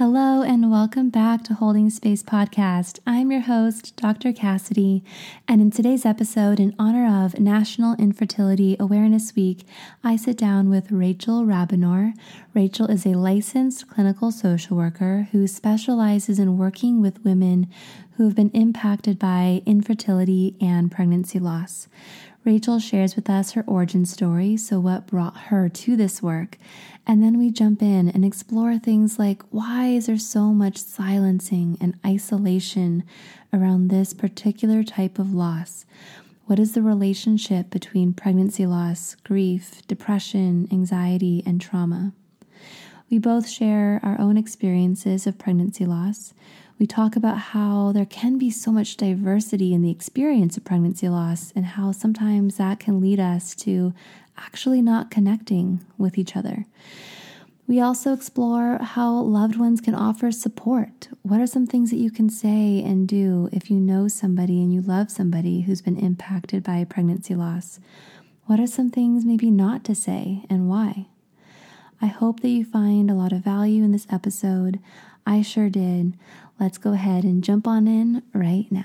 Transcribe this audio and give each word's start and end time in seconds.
Hello, 0.00 0.40
and 0.40 0.70
welcome 0.70 1.10
back 1.10 1.44
to 1.44 1.52
Holding 1.52 1.90
Space 1.90 2.22
Podcast. 2.22 3.00
I'm 3.06 3.30
your 3.30 3.42
host, 3.42 3.94
Dr. 3.96 4.32
Cassidy, 4.32 5.04
and 5.46 5.60
in 5.60 5.70
today's 5.70 6.06
episode, 6.06 6.58
in 6.58 6.74
honor 6.78 7.22
of 7.22 7.38
National 7.38 7.94
Infertility 7.96 8.78
Awareness 8.80 9.36
Week, 9.36 9.66
I 10.02 10.16
sit 10.16 10.38
down 10.38 10.70
with 10.70 10.90
Rachel 10.90 11.44
Rabinor. 11.44 12.14
Rachel 12.54 12.86
is 12.86 13.04
a 13.04 13.10
licensed 13.10 13.90
clinical 13.90 14.32
social 14.32 14.74
worker 14.74 15.28
who 15.32 15.46
specializes 15.46 16.38
in 16.38 16.56
working 16.56 17.02
with 17.02 17.22
women 17.22 17.68
who 18.16 18.24
have 18.24 18.34
been 18.34 18.50
impacted 18.52 19.18
by 19.18 19.60
infertility 19.66 20.56
and 20.62 20.90
pregnancy 20.90 21.38
loss. 21.38 21.88
Rachel 22.42 22.78
shares 22.78 23.16
with 23.16 23.28
us 23.28 23.52
her 23.52 23.64
origin 23.66 24.06
story, 24.06 24.56
so 24.56 24.80
what 24.80 25.06
brought 25.06 25.36
her 25.36 25.68
to 25.68 25.94
this 25.94 26.22
work, 26.22 26.56
and 27.06 27.22
then 27.22 27.38
we 27.38 27.50
jump 27.50 27.82
in 27.82 28.08
and 28.08 28.24
explore 28.24 28.78
things 28.78 29.18
like 29.18 29.42
why 29.50 29.88
is 29.88 30.06
there 30.06 30.18
so 30.18 30.54
much 30.54 30.78
silencing 30.78 31.76
and 31.82 31.98
isolation 32.04 33.04
around 33.52 33.88
this 33.88 34.14
particular 34.14 34.82
type 34.82 35.18
of 35.18 35.34
loss? 35.34 35.84
What 36.46 36.58
is 36.58 36.72
the 36.72 36.82
relationship 36.82 37.68
between 37.68 38.14
pregnancy 38.14 38.64
loss, 38.64 39.16
grief, 39.22 39.86
depression, 39.86 40.66
anxiety, 40.72 41.42
and 41.44 41.60
trauma? 41.60 42.12
We 43.10 43.18
both 43.18 43.48
share 43.48 44.00
our 44.02 44.18
own 44.18 44.38
experiences 44.38 45.26
of 45.26 45.36
pregnancy 45.36 45.84
loss. 45.84 46.32
We 46.80 46.86
talk 46.86 47.14
about 47.14 47.36
how 47.36 47.92
there 47.92 48.06
can 48.06 48.38
be 48.38 48.50
so 48.50 48.72
much 48.72 48.96
diversity 48.96 49.74
in 49.74 49.82
the 49.82 49.90
experience 49.90 50.56
of 50.56 50.64
pregnancy 50.64 51.10
loss 51.10 51.52
and 51.54 51.66
how 51.66 51.92
sometimes 51.92 52.56
that 52.56 52.80
can 52.80 53.02
lead 53.02 53.20
us 53.20 53.54
to 53.56 53.92
actually 54.38 54.80
not 54.80 55.10
connecting 55.10 55.84
with 55.98 56.16
each 56.16 56.34
other. 56.34 56.64
We 57.66 57.82
also 57.82 58.14
explore 58.14 58.78
how 58.78 59.12
loved 59.20 59.56
ones 59.56 59.82
can 59.82 59.94
offer 59.94 60.32
support. 60.32 61.10
What 61.20 61.38
are 61.38 61.46
some 61.46 61.66
things 61.66 61.90
that 61.90 61.98
you 61.98 62.10
can 62.10 62.30
say 62.30 62.82
and 62.82 63.06
do 63.06 63.50
if 63.52 63.70
you 63.70 63.76
know 63.76 64.08
somebody 64.08 64.62
and 64.62 64.72
you 64.72 64.80
love 64.80 65.10
somebody 65.10 65.60
who's 65.60 65.82
been 65.82 65.98
impacted 65.98 66.62
by 66.62 66.78
a 66.78 66.86
pregnancy 66.86 67.34
loss? 67.34 67.78
What 68.46 68.58
are 68.58 68.66
some 68.66 68.88
things 68.88 69.26
maybe 69.26 69.50
not 69.50 69.84
to 69.84 69.94
say 69.94 70.46
and 70.48 70.66
why? 70.66 71.08
I 72.00 72.06
hope 72.06 72.40
that 72.40 72.48
you 72.48 72.64
find 72.64 73.10
a 73.10 73.14
lot 73.14 73.32
of 73.34 73.44
value 73.44 73.84
in 73.84 73.92
this 73.92 74.06
episode. 74.10 74.80
I 75.26 75.42
sure 75.42 75.68
did. 75.68 76.14
Let's 76.60 76.76
go 76.76 76.92
ahead 76.92 77.24
and 77.24 77.42
jump 77.42 77.66
on 77.66 77.88
in 77.88 78.22
right 78.34 78.66
now. 78.70 78.84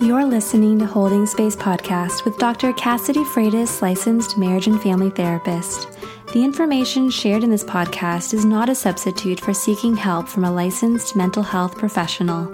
You're 0.00 0.24
listening 0.24 0.78
to 0.78 0.86
Holding 0.86 1.26
Space 1.26 1.56
Podcast 1.56 2.24
with 2.24 2.38
Dr. 2.38 2.72
Cassidy 2.74 3.24
Freitas, 3.24 3.82
licensed 3.82 4.38
marriage 4.38 4.68
and 4.68 4.80
family 4.80 5.10
therapist. 5.10 5.88
The 6.32 6.44
information 6.44 7.10
shared 7.10 7.42
in 7.42 7.50
this 7.50 7.64
podcast 7.64 8.32
is 8.32 8.44
not 8.44 8.68
a 8.68 8.74
substitute 8.76 9.40
for 9.40 9.52
seeking 9.52 9.96
help 9.96 10.28
from 10.28 10.44
a 10.44 10.52
licensed 10.52 11.16
mental 11.16 11.42
health 11.42 11.76
professional. 11.76 12.48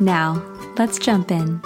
Now, 0.00 0.34
let's 0.76 0.98
jump 0.98 1.30
in. 1.30 1.62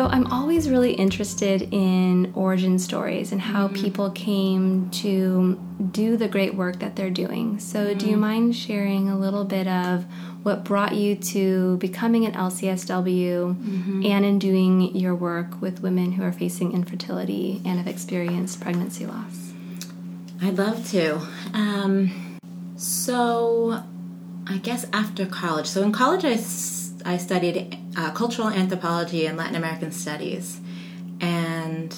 So, 0.00 0.06
I'm 0.06 0.32
always 0.32 0.70
really 0.70 0.94
interested 0.94 1.68
in 1.74 2.32
origin 2.34 2.78
stories 2.78 3.32
and 3.32 3.40
how 3.42 3.66
mm-hmm. 3.66 3.82
people 3.82 4.10
came 4.12 4.88
to 4.92 5.60
do 5.92 6.16
the 6.16 6.26
great 6.26 6.54
work 6.54 6.78
that 6.78 6.96
they're 6.96 7.10
doing. 7.10 7.58
So, 7.58 7.84
mm-hmm. 7.84 7.98
do 7.98 8.06
you 8.06 8.12
mm-hmm. 8.12 8.20
mind 8.22 8.56
sharing 8.56 9.10
a 9.10 9.18
little 9.18 9.44
bit 9.44 9.68
of 9.68 10.06
what 10.42 10.64
brought 10.64 10.94
you 10.94 11.16
to 11.16 11.76
becoming 11.76 12.24
an 12.24 12.32
LCSW 12.32 13.54
mm-hmm. 13.54 14.06
and 14.06 14.24
in 14.24 14.38
doing 14.38 14.96
your 14.96 15.14
work 15.14 15.60
with 15.60 15.82
women 15.82 16.12
who 16.12 16.22
are 16.22 16.32
facing 16.32 16.72
infertility 16.72 17.60
and 17.66 17.76
have 17.76 17.86
experienced 17.86 18.58
pregnancy 18.58 19.04
loss? 19.04 19.52
I'd 20.40 20.56
love 20.56 20.88
to. 20.92 21.20
Um, 21.52 22.38
so, 22.76 23.82
I 24.46 24.56
guess 24.56 24.86
after 24.94 25.26
college, 25.26 25.66
so 25.66 25.82
in 25.82 25.92
college, 25.92 26.24
I 26.24 26.38
I 27.04 27.16
studied 27.18 27.76
uh, 27.96 28.10
cultural 28.12 28.48
anthropology 28.48 29.26
and 29.26 29.36
Latin 29.36 29.56
American 29.56 29.92
studies, 29.92 30.60
and 31.20 31.96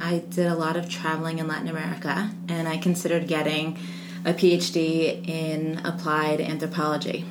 I 0.00 0.18
did 0.28 0.46
a 0.46 0.54
lot 0.54 0.76
of 0.76 0.88
traveling 0.88 1.38
in 1.38 1.48
Latin 1.48 1.68
America, 1.68 2.30
and 2.48 2.68
I 2.68 2.76
considered 2.76 3.26
getting 3.26 3.78
a 4.24 4.32
PhD 4.32 5.26
in 5.28 5.80
applied 5.84 6.40
anthropology. 6.40 7.24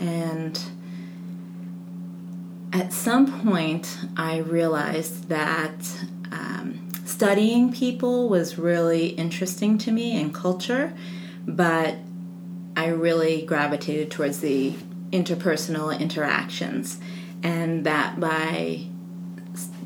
And 0.00 0.60
at 2.72 2.92
some 2.92 3.42
point, 3.42 3.98
I 4.16 4.38
realized 4.38 5.28
that 5.28 5.74
um, 6.32 6.88
studying 7.04 7.72
people 7.72 8.28
was 8.28 8.58
really 8.58 9.08
interesting 9.08 9.78
to 9.78 9.92
me 9.92 10.20
and 10.20 10.34
culture, 10.34 10.92
but 11.46 11.96
I 12.76 12.86
really 12.86 13.42
gravitated 13.42 14.10
towards 14.10 14.40
the 14.40 14.74
interpersonal 15.12 15.98
interactions, 15.98 16.98
and 17.42 17.84
that 17.86 18.20
by 18.20 18.86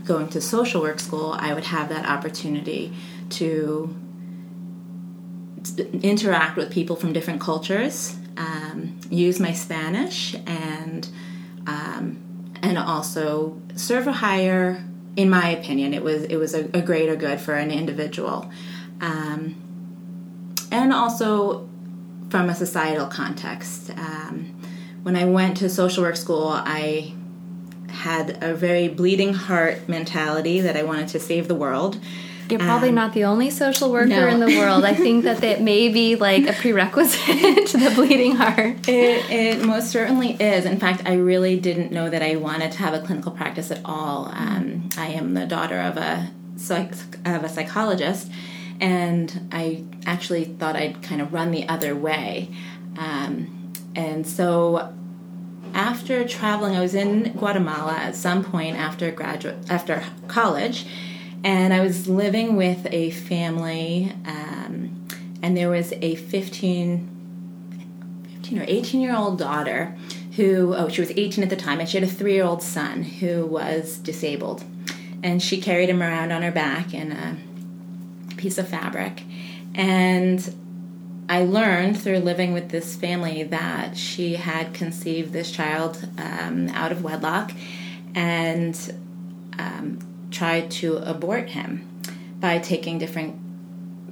going 0.04 0.28
to 0.28 0.40
social 0.40 0.80
work 0.80 1.00
school, 1.00 1.34
I 1.38 1.52
would 1.52 1.64
have 1.64 1.88
that 1.88 2.06
opportunity 2.06 2.92
to 3.30 3.94
interact 6.02 6.56
with 6.56 6.70
people 6.70 6.96
from 6.96 7.12
different 7.12 7.40
cultures, 7.40 8.16
um, 8.36 8.98
use 9.10 9.40
my 9.40 9.52
Spanish, 9.52 10.34
and 10.46 11.08
um, 11.66 12.52
and 12.62 12.78
also 12.78 13.60
serve 13.74 14.06
a 14.06 14.12
higher. 14.12 14.84
In 15.16 15.30
my 15.30 15.48
opinion, 15.48 15.94
it 15.94 16.02
was 16.02 16.24
it 16.24 16.36
was 16.36 16.54
a, 16.54 16.64
a 16.74 16.82
greater 16.82 17.16
good 17.16 17.40
for 17.40 17.54
an 17.54 17.70
individual, 17.70 18.50
um, 19.00 19.56
and 20.70 20.92
also 20.92 21.68
from 22.28 22.50
a 22.50 22.54
societal 22.54 23.06
context. 23.06 23.90
Um, 23.90 24.60
when 25.02 25.16
I 25.16 25.24
went 25.24 25.56
to 25.58 25.68
social 25.70 26.02
work 26.02 26.16
school, 26.16 26.48
I 26.48 27.14
had 27.96 28.42
a 28.42 28.54
very 28.54 28.88
bleeding 28.88 29.34
heart 29.34 29.88
mentality 29.88 30.60
that 30.60 30.76
I 30.76 30.82
wanted 30.82 31.08
to 31.08 31.20
save 31.20 31.48
the 31.48 31.54
world. 31.54 31.98
You're 32.50 32.60
probably 32.60 32.90
um, 32.90 32.94
not 32.94 33.12
the 33.12 33.24
only 33.24 33.50
social 33.50 33.90
worker 33.90 34.06
no. 34.06 34.28
in 34.28 34.38
the 34.38 34.46
world. 34.58 34.84
I 34.84 34.94
think 34.94 35.24
that 35.24 35.38
that 35.38 35.62
may 35.62 35.88
be 35.88 36.14
like 36.14 36.46
a 36.46 36.52
prerequisite 36.52 37.66
to 37.68 37.76
the 37.76 37.90
bleeding 37.94 38.36
heart. 38.36 38.88
It, 38.88 39.30
it, 39.30 39.64
most 39.64 39.90
certainly 39.90 40.32
is. 40.34 40.64
In 40.64 40.78
fact, 40.78 41.02
I 41.06 41.14
really 41.14 41.58
didn't 41.58 41.90
know 41.90 42.08
that 42.08 42.22
I 42.22 42.36
wanted 42.36 42.72
to 42.72 42.78
have 42.78 42.94
a 42.94 43.04
clinical 43.04 43.32
practice 43.32 43.70
at 43.72 43.80
all. 43.84 44.26
Um, 44.32 44.88
I 44.96 45.08
am 45.08 45.34
the 45.34 45.46
daughter 45.46 45.80
of 45.80 45.96
a 45.96 46.30
of 46.70 47.44
a 47.44 47.48
psychologist, 47.48 48.30
and 48.80 49.48
I 49.52 49.84
actually 50.06 50.44
thought 50.44 50.76
I'd 50.76 51.02
kind 51.02 51.20
of 51.20 51.32
run 51.32 51.50
the 51.50 51.68
other 51.68 51.94
way. 51.96 52.50
Um, 52.96 53.72
and 53.94 54.26
so 54.26 54.94
after 55.76 56.26
traveling, 56.26 56.74
I 56.74 56.80
was 56.80 56.94
in 56.94 57.34
Guatemala 57.34 57.92
at 57.92 58.16
some 58.16 58.42
point 58.42 58.76
after 58.76 59.10
graduate 59.10 59.56
after 59.68 60.02
college, 60.26 60.86
and 61.44 61.74
I 61.74 61.80
was 61.80 62.08
living 62.08 62.56
with 62.56 62.86
a 62.90 63.10
family, 63.10 64.10
um, 64.24 65.06
and 65.42 65.54
there 65.54 65.68
was 65.68 65.92
a 66.00 66.14
15, 66.14 67.10
15 68.32 68.58
or 68.58 68.64
18 68.66 69.00
year 69.02 69.14
old 69.14 69.38
daughter 69.38 69.94
who, 70.36 70.74
oh, 70.74 70.88
she 70.88 71.02
was 71.02 71.10
18 71.10 71.44
at 71.44 71.50
the 71.50 71.56
time, 71.56 71.78
and 71.78 71.88
she 71.88 71.98
had 71.98 72.08
a 72.08 72.10
three 72.10 72.32
year 72.32 72.44
old 72.44 72.62
son 72.62 73.02
who 73.02 73.44
was 73.44 73.98
disabled. 73.98 74.64
And 75.22 75.42
she 75.42 75.60
carried 75.60 75.90
him 75.90 76.02
around 76.02 76.32
on 76.32 76.40
her 76.40 76.52
back 76.52 76.94
in 76.94 77.12
a 77.12 77.36
piece 78.36 78.56
of 78.56 78.66
fabric. 78.66 79.24
And 79.74 80.40
I 81.28 81.42
learned 81.42 82.00
through 82.00 82.18
living 82.18 82.52
with 82.52 82.68
this 82.70 82.94
family 82.94 83.42
that 83.44 83.96
she 83.96 84.34
had 84.34 84.72
conceived 84.72 85.32
this 85.32 85.50
child 85.50 86.08
um, 86.18 86.68
out 86.68 86.92
of 86.92 87.02
wedlock 87.02 87.50
and 88.14 88.94
um, 89.58 89.98
tried 90.30 90.70
to 90.70 90.98
abort 90.98 91.50
him 91.50 91.88
by 92.38 92.58
taking 92.58 92.98
different 92.98 93.40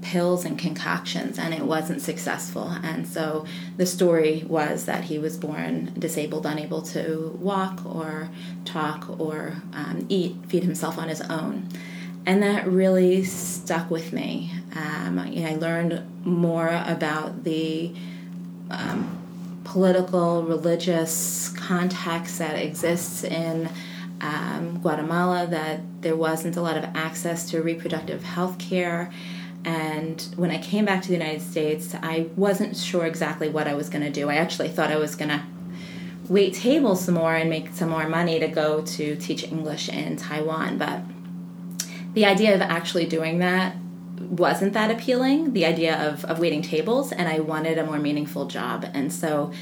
pills 0.02 0.44
and 0.44 0.58
concoctions, 0.58 1.38
and 1.38 1.54
it 1.54 1.62
wasn't 1.62 2.00
successful. 2.02 2.68
And 2.82 3.06
so 3.06 3.46
the 3.76 3.86
story 3.86 4.44
was 4.46 4.84
that 4.84 5.04
he 5.04 5.18
was 5.18 5.36
born 5.36 5.94
disabled, 5.98 6.46
unable 6.46 6.82
to 6.82 7.36
walk 7.40 7.84
or 7.86 8.28
talk 8.64 9.18
or 9.18 9.62
um, 9.72 10.04
eat, 10.08 10.36
feed 10.46 10.62
himself 10.62 10.98
on 10.98 11.08
his 11.08 11.22
own. 11.22 11.68
And 12.26 12.42
that 12.42 12.66
really 12.66 13.24
stuck 13.24 13.90
with 13.90 14.12
me. 14.12 14.50
Um, 14.74 15.26
you 15.30 15.42
know, 15.42 15.50
I 15.50 15.54
learned 15.56 16.26
more 16.26 16.68
about 16.68 17.44
the 17.44 17.94
um, 18.70 19.60
political, 19.64 20.42
religious 20.42 21.50
context 21.50 22.38
that 22.38 22.58
exists 22.58 23.24
in 23.24 23.68
um, 24.20 24.78
Guatemala, 24.80 25.46
that 25.48 25.80
there 26.00 26.16
wasn't 26.16 26.56
a 26.56 26.62
lot 26.62 26.76
of 26.76 26.84
access 26.94 27.50
to 27.50 27.62
reproductive 27.62 28.22
health 28.22 28.58
care. 28.58 29.12
And 29.64 30.26
when 30.36 30.50
I 30.50 30.58
came 30.58 30.84
back 30.84 31.02
to 31.02 31.08
the 31.08 31.14
United 31.14 31.42
States, 31.42 31.94
I 32.02 32.28
wasn't 32.36 32.76
sure 32.76 33.06
exactly 33.06 33.48
what 33.48 33.66
I 33.66 33.74
was 33.74 33.88
going 33.88 34.04
to 34.04 34.10
do. 34.10 34.30
I 34.30 34.36
actually 34.36 34.68
thought 34.68 34.90
I 34.90 34.96
was 34.96 35.14
going 35.14 35.30
to 35.30 35.42
wait 36.28 36.54
tables 36.54 37.04
some 37.04 37.14
more 37.14 37.34
and 37.34 37.50
make 37.50 37.72
some 37.72 37.90
more 37.90 38.08
money 38.08 38.38
to 38.40 38.48
go 38.48 38.82
to 38.82 39.16
teach 39.16 39.44
English 39.44 39.88
in 39.88 40.16
Taiwan. 40.16 40.78
But 40.78 41.00
the 42.14 42.24
idea 42.24 42.54
of 42.54 42.60
actually 42.60 43.06
doing 43.06 43.40
that 43.40 43.76
wasn't 44.20 44.72
that 44.72 44.90
appealing, 44.90 45.52
the 45.52 45.66
idea 45.66 45.96
of, 46.08 46.24
of 46.24 46.38
waiting 46.38 46.62
tables, 46.62 47.12
and 47.12 47.28
I 47.28 47.40
wanted 47.40 47.78
a 47.78 47.84
more 47.84 47.98
meaningful 47.98 48.46
job. 48.46 48.86
And 48.94 49.12
so 49.12 49.52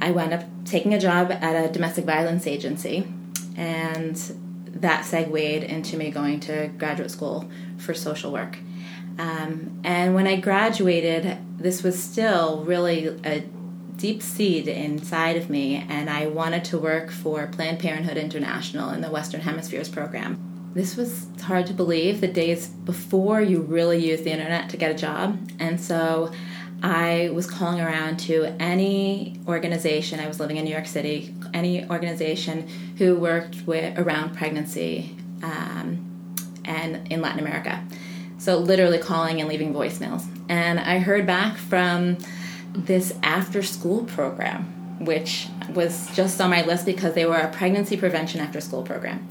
I 0.00 0.10
wound 0.10 0.32
up 0.32 0.44
taking 0.64 0.92
a 0.94 0.98
job 0.98 1.30
at 1.30 1.64
a 1.64 1.70
domestic 1.70 2.04
violence 2.04 2.46
agency, 2.46 3.06
and 3.56 4.16
that 4.66 5.04
segued 5.04 5.62
into 5.62 5.96
me 5.96 6.10
going 6.10 6.40
to 6.40 6.68
graduate 6.78 7.10
school 7.10 7.48
for 7.76 7.94
social 7.94 8.32
work. 8.32 8.58
Um, 9.18 9.80
and 9.84 10.14
when 10.14 10.26
I 10.26 10.36
graduated, 10.36 11.38
this 11.58 11.82
was 11.82 12.02
still 12.02 12.64
really 12.64 13.08
a 13.24 13.40
deep 13.96 14.22
seed 14.22 14.66
inside 14.66 15.36
of 15.36 15.50
me, 15.50 15.86
and 15.88 16.08
I 16.08 16.26
wanted 16.26 16.64
to 16.66 16.78
work 16.78 17.10
for 17.10 17.46
Planned 17.46 17.78
Parenthood 17.78 18.16
International 18.16 18.90
in 18.90 19.02
the 19.02 19.10
Western 19.10 19.42
Hemispheres 19.42 19.90
program 19.90 20.51
this 20.74 20.96
was 20.96 21.26
hard 21.42 21.66
to 21.66 21.74
believe 21.74 22.20
the 22.20 22.28
days 22.28 22.68
before 22.68 23.42
you 23.42 23.60
really 23.60 23.98
use 23.98 24.22
the 24.22 24.30
internet 24.30 24.70
to 24.70 24.76
get 24.76 24.90
a 24.90 24.94
job. 24.94 25.38
And 25.58 25.78
so 25.80 26.32
I 26.82 27.30
was 27.32 27.48
calling 27.48 27.80
around 27.80 28.18
to 28.20 28.44
any 28.58 29.38
organization, 29.46 30.18
I 30.18 30.26
was 30.26 30.40
living 30.40 30.56
in 30.56 30.64
New 30.64 30.70
York 30.70 30.86
City, 30.86 31.34
any 31.52 31.88
organization 31.88 32.66
who 32.96 33.16
worked 33.16 33.66
with 33.66 33.98
around 33.98 34.34
pregnancy 34.34 35.16
um, 35.42 36.08
and 36.64 37.12
in 37.12 37.20
Latin 37.20 37.40
America. 37.40 37.84
So 38.38 38.56
literally 38.58 38.98
calling 38.98 39.40
and 39.40 39.48
leaving 39.48 39.74
voicemails. 39.74 40.26
And 40.48 40.80
I 40.80 40.98
heard 40.98 41.26
back 41.26 41.56
from 41.56 42.16
this 42.72 43.12
after 43.22 43.62
school 43.62 44.04
program, 44.04 45.04
which 45.04 45.48
was 45.74 46.12
just 46.16 46.40
on 46.40 46.50
my 46.50 46.64
list 46.64 46.86
because 46.86 47.14
they 47.14 47.26
were 47.26 47.36
a 47.36 47.52
pregnancy 47.52 47.96
prevention 47.96 48.40
after 48.40 48.60
school 48.60 48.82
program 48.82 49.28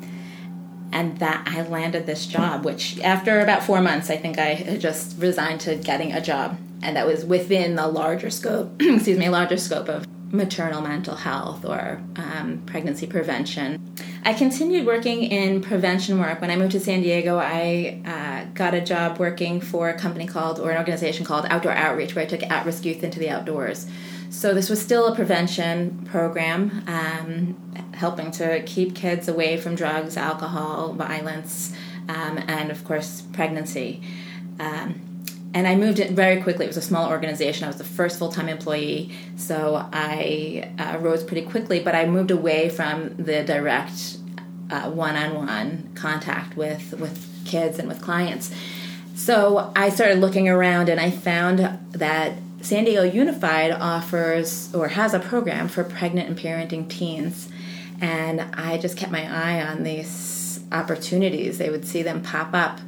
and 0.92 1.18
that 1.20 1.48
I 1.48 1.62
landed 1.68 2.06
this 2.06 2.26
job, 2.26 2.66
which 2.66 3.00
after 3.00 3.40
about 3.40 3.64
four 3.64 3.82
months, 3.82 4.10
I 4.10 4.18
think 4.18 4.38
I 4.38 4.78
just 4.78 5.18
resigned 5.18 5.62
to 5.62 5.76
getting 5.76 6.14
a 6.14 6.22
job, 6.22 6.58
and 6.82 6.96
that 6.96 7.08
was 7.08 7.26
within 7.26 7.76
the 7.76 7.88
larger 7.88 8.30
scope, 8.30 8.72
excuse 8.82 9.18
me, 9.18 9.30
larger 9.30 9.58
scope 9.58 9.90
of 9.90 10.06
maternal 10.32 10.82
mental 10.82 11.16
health 11.16 11.66
or 11.66 12.02
um, 12.16 12.62
pregnancy 12.66 13.06
prevention. 13.06 13.78
I 14.24 14.34
continued 14.34 14.86
working 14.86 15.24
in 15.24 15.62
prevention 15.62 16.20
work. 16.20 16.42
When 16.42 16.52
I 16.52 16.56
moved 16.56 16.74
to 16.74 16.80
San 16.80 17.02
Diego, 17.02 17.38
I 17.38 18.02
uh, 18.06 18.52
got 18.54 18.74
a 18.74 18.82
job 18.82 19.20
working 19.20 19.60
for 19.60 19.90
a 19.90 19.98
company 19.98 20.28
called, 20.28 20.60
or 20.60 20.72
an 20.72 20.78
organization 20.78 21.26
called 21.26 21.46
Outdoor 21.50 21.74
Outreach, 21.74 22.16
where 22.16 22.24
I 22.24 22.28
took 22.28 22.44
at 22.44 22.66
risk 22.66 22.86
youth 22.86 23.04
into 23.04 23.20
the 23.20 23.30
outdoors. 23.30 23.88
So 24.32 24.54
this 24.54 24.70
was 24.70 24.82
still 24.82 25.08
a 25.08 25.14
prevention 25.14 26.08
program, 26.10 26.84
um, 26.88 27.74
helping 27.94 28.32
to 28.32 28.64
keep 28.64 28.96
kids 28.96 29.28
away 29.28 29.58
from 29.58 29.76
drugs, 29.76 30.16
alcohol, 30.16 30.94
violence, 30.94 31.74
um, 32.08 32.40
and 32.48 32.72
of 32.72 32.86
course 32.86 33.24
pregnancy. 33.34 34.02
Um, 34.58 35.02
and 35.54 35.68
I 35.68 35.76
moved 35.76 36.00
it 36.00 36.12
very 36.12 36.42
quickly. 36.42 36.64
It 36.64 36.70
was 36.70 36.78
a 36.78 36.82
small 36.82 37.10
organization. 37.10 37.66
I 37.66 37.68
was 37.68 37.76
the 37.76 37.84
first 37.84 38.18
full 38.18 38.32
time 38.32 38.48
employee, 38.48 39.12
so 39.36 39.86
I 39.92 40.72
uh, 40.80 40.98
rose 41.00 41.26
pretty 41.26 41.46
quickly. 41.46 41.82
But 41.82 41.94
I 41.94 42.06
moved 42.06 42.32
away 42.32 42.70
from 42.70 43.14
the 43.18 43.44
direct 43.44 44.18
one 44.70 45.18
on 45.18 45.36
one 45.36 45.90
contact 45.94 46.56
with 46.56 46.94
with 46.94 47.28
kids 47.46 47.80
and 47.80 47.88
with 47.90 48.02
clients. 48.02 48.50
So 49.14 49.74
I 49.76 49.90
started 49.90 50.20
looking 50.20 50.48
around, 50.48 50.88
and 50.88 51.02
I 51.02 51.12
found 51.12 51.60
that 51.92 52.38
San 52.62 52.86
Diego 52.86 53.04
Unified 53.04 53.72
offers 53.72 54.74
or 54.74 54.90
has 54.90 55.14
a 55.14 55.20
program 55.20 55.68
for 55.68 55.84
pregnant 55.84 56.30
and 56.30 56.38
parenting 56.38 56.88
teens. 56.90 57.50
And 58.00 58.42
I 58.42 58.78
just 58.78 58.98
kept 58.98 59.12
my 59.12 59.24
eye 59.24 59.62
on 59.66 59.84
these 59.84 60.64
opportunities. 60.72 61.58
They 61.58 61.70
would 61.70 61.86
see 61.86 62.02
them 62.04 62.22
pop 62.22 62.54
up. 62.54 62.80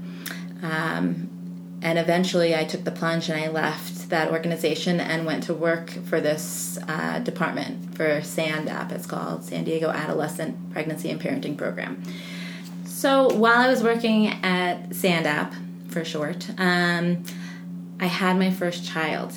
Um, 0.62 1.30
and 1.82 2.00
eventually 2.00 2.56
I 2.56 2.64
took 2.64 2.86
the 2.86 2.92
plunge 2.92 3.30
and 3.30 3.40
I 3.40 3.50
left 3.50 4.10
that 4.10 4.32
organization 4.32 5.00
and 5.00 5.26
went 5.26 5.44
to 5.44 5.54
work 5.54 5.90
for 6.06 6.22
this 6.22 6.80
uh, 6.88 7.20
department 7.20 7.96
for 7.96 8.22
SANDAP, 8.22 8.92
it's 8.92 9.06
called 9.06 9.44
San 9.44 9.66
Diego 9.66 9.90
Adolescent 9.90 10.72
Pregnancy 10.72 11.10
and 11.10 11.20
Parenting 11.20 11.58
Program. 11.58 12.02
So 12.86 13.28
while 13.34 13.58
I 13.58 13.68
was 13.68 13.84
working 13.84 14.28
at 14.28 14.90
SANDAP, 14.92 15.54
for 15.94 16.04
short, 16.04 16.50
um, 16.58 17.24
I 18.00 18.08
had 18.08 18.38
my 18.38 18.50
first 18.50 18.86
child 18.86 19.34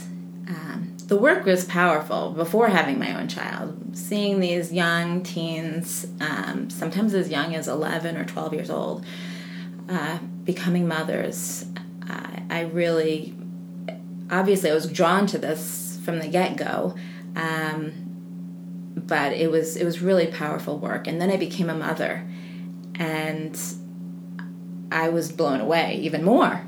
um, 0.48 0.96
the 1.06 1.16
work 1.16 1.44
was 1.44 1.64
powerful 1.64 2.30
before 2.32 2.68
having 2.68 2.98
my 2.98 3.18
own 3.18 3.28
child. 3.28 3.96
Seeing 3.96 4.40
these 4.40 4.72
young 4.72 5.22
teens, 5.22 6.06
um, 6.20 6.70
sometimes 6.70 7.14
as 7.14 7.28
young 7.30 7.54
as 7.54 7.68
11 7.68 8.16
or 8.16 8.24
12 8.24 8.54
years 8.54 8.70
old, 8.70 9.04
uh, 9.88 10.18
becoming 10.44 10.86
mothers, 10.86 11.64
uh, 12.08 12.40
I 12.50 12.62
really, 12.62 13.34
obviously, 14.30 14.70
I 14.70 14.74
was 14.74 14.86
drawn 14.86 15.26
to 15.28 15.38
this 15.38 15.98
from 16.04 16.20
the 16.20 16.28
get 16.28 16.56
go. 16.56 16.94
Um, 17.34 18.06
but 18.96 19.32
it 19.32 19.50
was 19.50 19.76
it 19.76 19.84
was 19.84 20.00
really 20.00 20.26
powerful 20.26 20.78
work, 20.78 21.06
and 21.06 21.20
then 21.20 21.30
I 21.30 21.36
became 21.36 21.68
a 21.68 21.74
mother, 21.74 22.26
and 22.94 23.58
I 24.90 25.10
was 25.10 25.30
blown 25.30 25.60
away 25.60 25.98
even 26.02 26.24
more, 26.24 26.66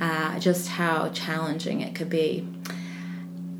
uh, 0.00 0.38
just 0.38 0.68
how 0.68 1.10
challenging 1.10 1.82
it 1.82 1.94
could 1.94 2.08
be. 2.08 2.48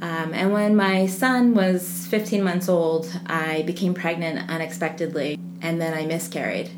Um, 0.00 0.32
and 0.32 0.52
when 0.52 0.76
my 0.76 1.06
son 1.06 1.54
was 1.54 2.06
15 2.06 2.42
months 2.42 2.68
old, 2.68 3.10
I 3.26 3.62
became 3.62 3.94
pregnant 3.94 4.48
unexpectedly, 4.48 5.38
and 5.60 5.80
then 5.80 5.92
I 5.92 6.06
miscarried. 6.06 6.70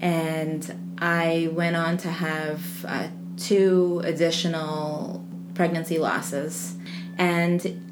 And 0.00 0.96
I 0.98 1.50
went 1.52 1.76
on 1.76 1.98
to 1.98 2.08
have 2.08 2.84
uh, 2.86 3.08
two 3.36 4.00
additional 4.04 5.24
pregnancy 5.54 5.98
losses. 5.98 6.76
And 7.18 7.84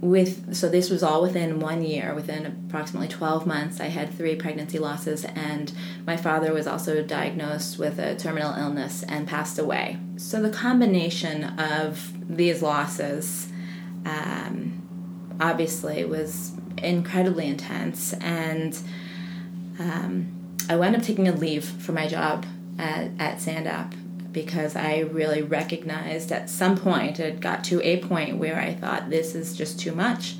with 0.00 0.54
so 0.54 0.68
this 0.68 0.90
was 0.90 1.02
all 1.02 1.20
within 1.22 1.58
one 1.58 1.82
year 1.82 2.14
within 2.14 2.46
approximately 2.46 3.08
12 3.08 3.46
months 3.46 3.80
i 3.80 3.86
had 3.86 4.12
three 4.14 4.36
pregnancy 4.36 4.78
losses 4.78 5.24
and 5.24 5.72
my 6.06 6.16
father 6.16 6.52
was 6.52 6.68
also 6.68 7.02
diagnosed 7.02 7.80
with 7.80 7.98
a 7.98 8.14
terminal 8.14 8.54
illness 8.54 9.02
and 9.08 9.26
passed 9.26 9.58
away 9.58 9.98
so 10.16 10.40
the 10.40 10.50
combination 10.50 11.42
of 11.58 12.12
these 12.28 12.62
losses 12.62 13.48
um, 14.04 15.36
obviously 15.40 16.04
was 16.04 16.52
incredibly 16.78 17.46
intense 17.46 18.12
and 18.14 18.78
um, 19.78 20.56
i 20.68 20.76
wound 20.76 20.94
up 20.94 21.02
taking 21.02 21.28
a 21.28 21.32
leave 21.32 21.64
for 21.64 21.92
my 21.92 22.06
job 22.06 22.46
at, 22.78 23.10
at 23.18 23.38
SANDAP 23.38 23.94
because 24.32 24.76
I 24.76 25.00
really 25.00 25.42
recognized 25.42 26.30
at 26.32 26.48
some 26.48 26.76
point 26.76 27.18
it 27.18 27.40
got 27.40 27.64
to 27.64 27.82
a 27.82 27.98
point 27.98 28.36
where 28.36 28.58
I 28.58 28.74
thought 28.74 29.10
this 29.10 29.34
is 29.34 29.56
just 29.56 29.80
too 29.80 29.92
much. 29.94 30.36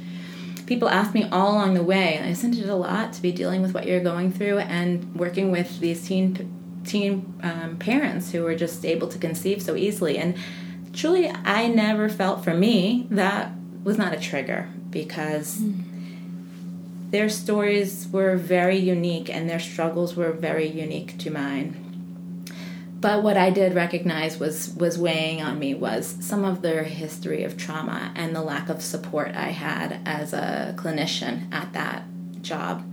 People 0.66 0.88
asked 0.88 1.14
me 1.14 1.26
all 1.30 1.52
along 1.52 1.74
the 1.74 1.82
way, 1.82 2.18
I 2.18 2.34
sent 2.34 2.58
it 2.58 2.68
a 2.68 2.74
lot 2.74 3.12
to 3.14 3.22
be 3.22 3.32
dealing 3.32 3.62
with 3.62 3.72
what 3.72 3.86
you're 3.86 4.00
going 4.00 4.30
through 4.30 4.58
and 4.58 5.14
working 5.16 5.50
with 5.50 5.80
these 5.80 6.06
teen 6.06 6.54
teen 6.84 7.34
um, 7.42 7.76
parents 7.78 8.30
who 8.30 8.42
were 8.42 8.54
just 8.54 8.84
able 8.84 9.08
to 9.08 9.18
conceive 9.18 9.60
so 9.60 9.74
easily. 9.74 10.16
And 10.16 10.36
truly, 10.98 11.30
I 11.30 11.68
never 11.68 12.08
felt 12.08 12.44
for 12.44 12.54
me 12.54 13.06
that 13.10 13.52
was 13.84 13.96
not 13.98 14.12
a 14.12 14.18
trigger 14.18 14.68
because. 14.90 15.58
Mm. 15.58 15.84
Their 17.10 17.30
stories 17.30 18.06
were 18.12 18.36
very 18.36 18.76
unique 18.76 19.30
and 19.30 19.48
their 19.48 19.58
struggles 19.58 20.14
were 20.14 20.30
very 20.30 20.68
unique 20.68 21.16
to 21.20 21.30
mine 21.30 21.88
but 23.00 23.22
what 23.22 23.36
I 23.36 23.50
did 23.50 23.74
recognize 23.74 24.38
was 24.38 24.74
was 24.74 24.98
weighing 24.98 25.40
on 25.40 25.58
me 25.58 25.74
was 25.74 26.16
some 26.20 26.44
of 26.44 26.62
their 26.62 26.82
history 26.82 27.44
of 27.44 27.56
trauma 27.56 28.12
and 28.16 28.34
the 28.34 28.42
lack 28.42 28.68
of 28.68 28.82
support 28.82 29.34
I 29.34 29.50
had 29.50 30.00
as 30.04 30.32
a 30.32 30.74
clinician 30.76 31.52
at 31.52 31.72
that 31.74 32.02
job. 32.42 32.84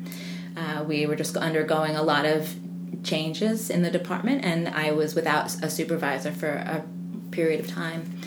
Uh, 0.56 0.84
we 0.88 1.06
were 1.06 1.16
just 1.16 1.36
undergoing 1.36 1.96
a 1.96 2.04
lot 2.04 2.26
of 2.26 2.56
changes 3.04 3.70
in 3.70 3.82
the 3.82 3.90
department, 3.90 4.46
and 4.46 4.70
I 4.70 4.92
was 4.92 5.16
without 5.16 5.54
a 5.64 5.70
supervisor 5.70 6.32
for 6.32 6.50
a 6.50 6.86
period 7.36 7.60
of 7.60 7.68
time. 7.68 8.20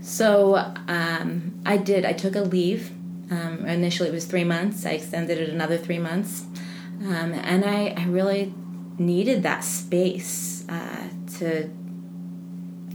So 0.00 0.56
um, 0.88 1.60
I 1.66 1.76
did. 1.76 2.04
I 2.04 2.14
took 2.14 2.34
a 2.34 2.40
leave. 2.40 2.90
Um, 3.30 3.66
initially, 3.66 4.08
it 4.08 4.12
was 4.12 4.24
three 4.24 4.44
months. 4.44 4.86
I 4.86 4.92
extended 4.92 5.38
it 5.38 5.50
another 5.50 5.76
three 5.76 5.98
months, 5.98 6.44
um, 7.02 7.34
and 7.34 7.64
I, 7.64 7.94
I 7.96 8.04
really 8.06 8.54
needed 8.98 9.42
that 9.42 9.62
space 9.64 10.64
uh, 10.68 11.08
to 11.38 11.70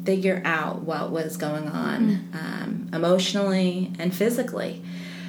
figure 0.04 0.42
out 0.44 0.82
what 0.82 1.12
was 1.12 1.38
going 1.38 1.68
on 1.70 2.02
mm-hmm. 2.02 2.38
um, 2.38 2.90
emotionally 2.92 3.94
and 4.00 4.14
physically. 4.14 4.84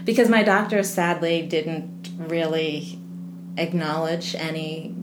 Because 0.05 0.29
my 0.29 0.43
doctor 0.43 0.83
sadly 0.83 1.47
didn't 1.47 2.11
really 2.19 2.99
acknowledge 3.57 4.35
any 4.35 4.95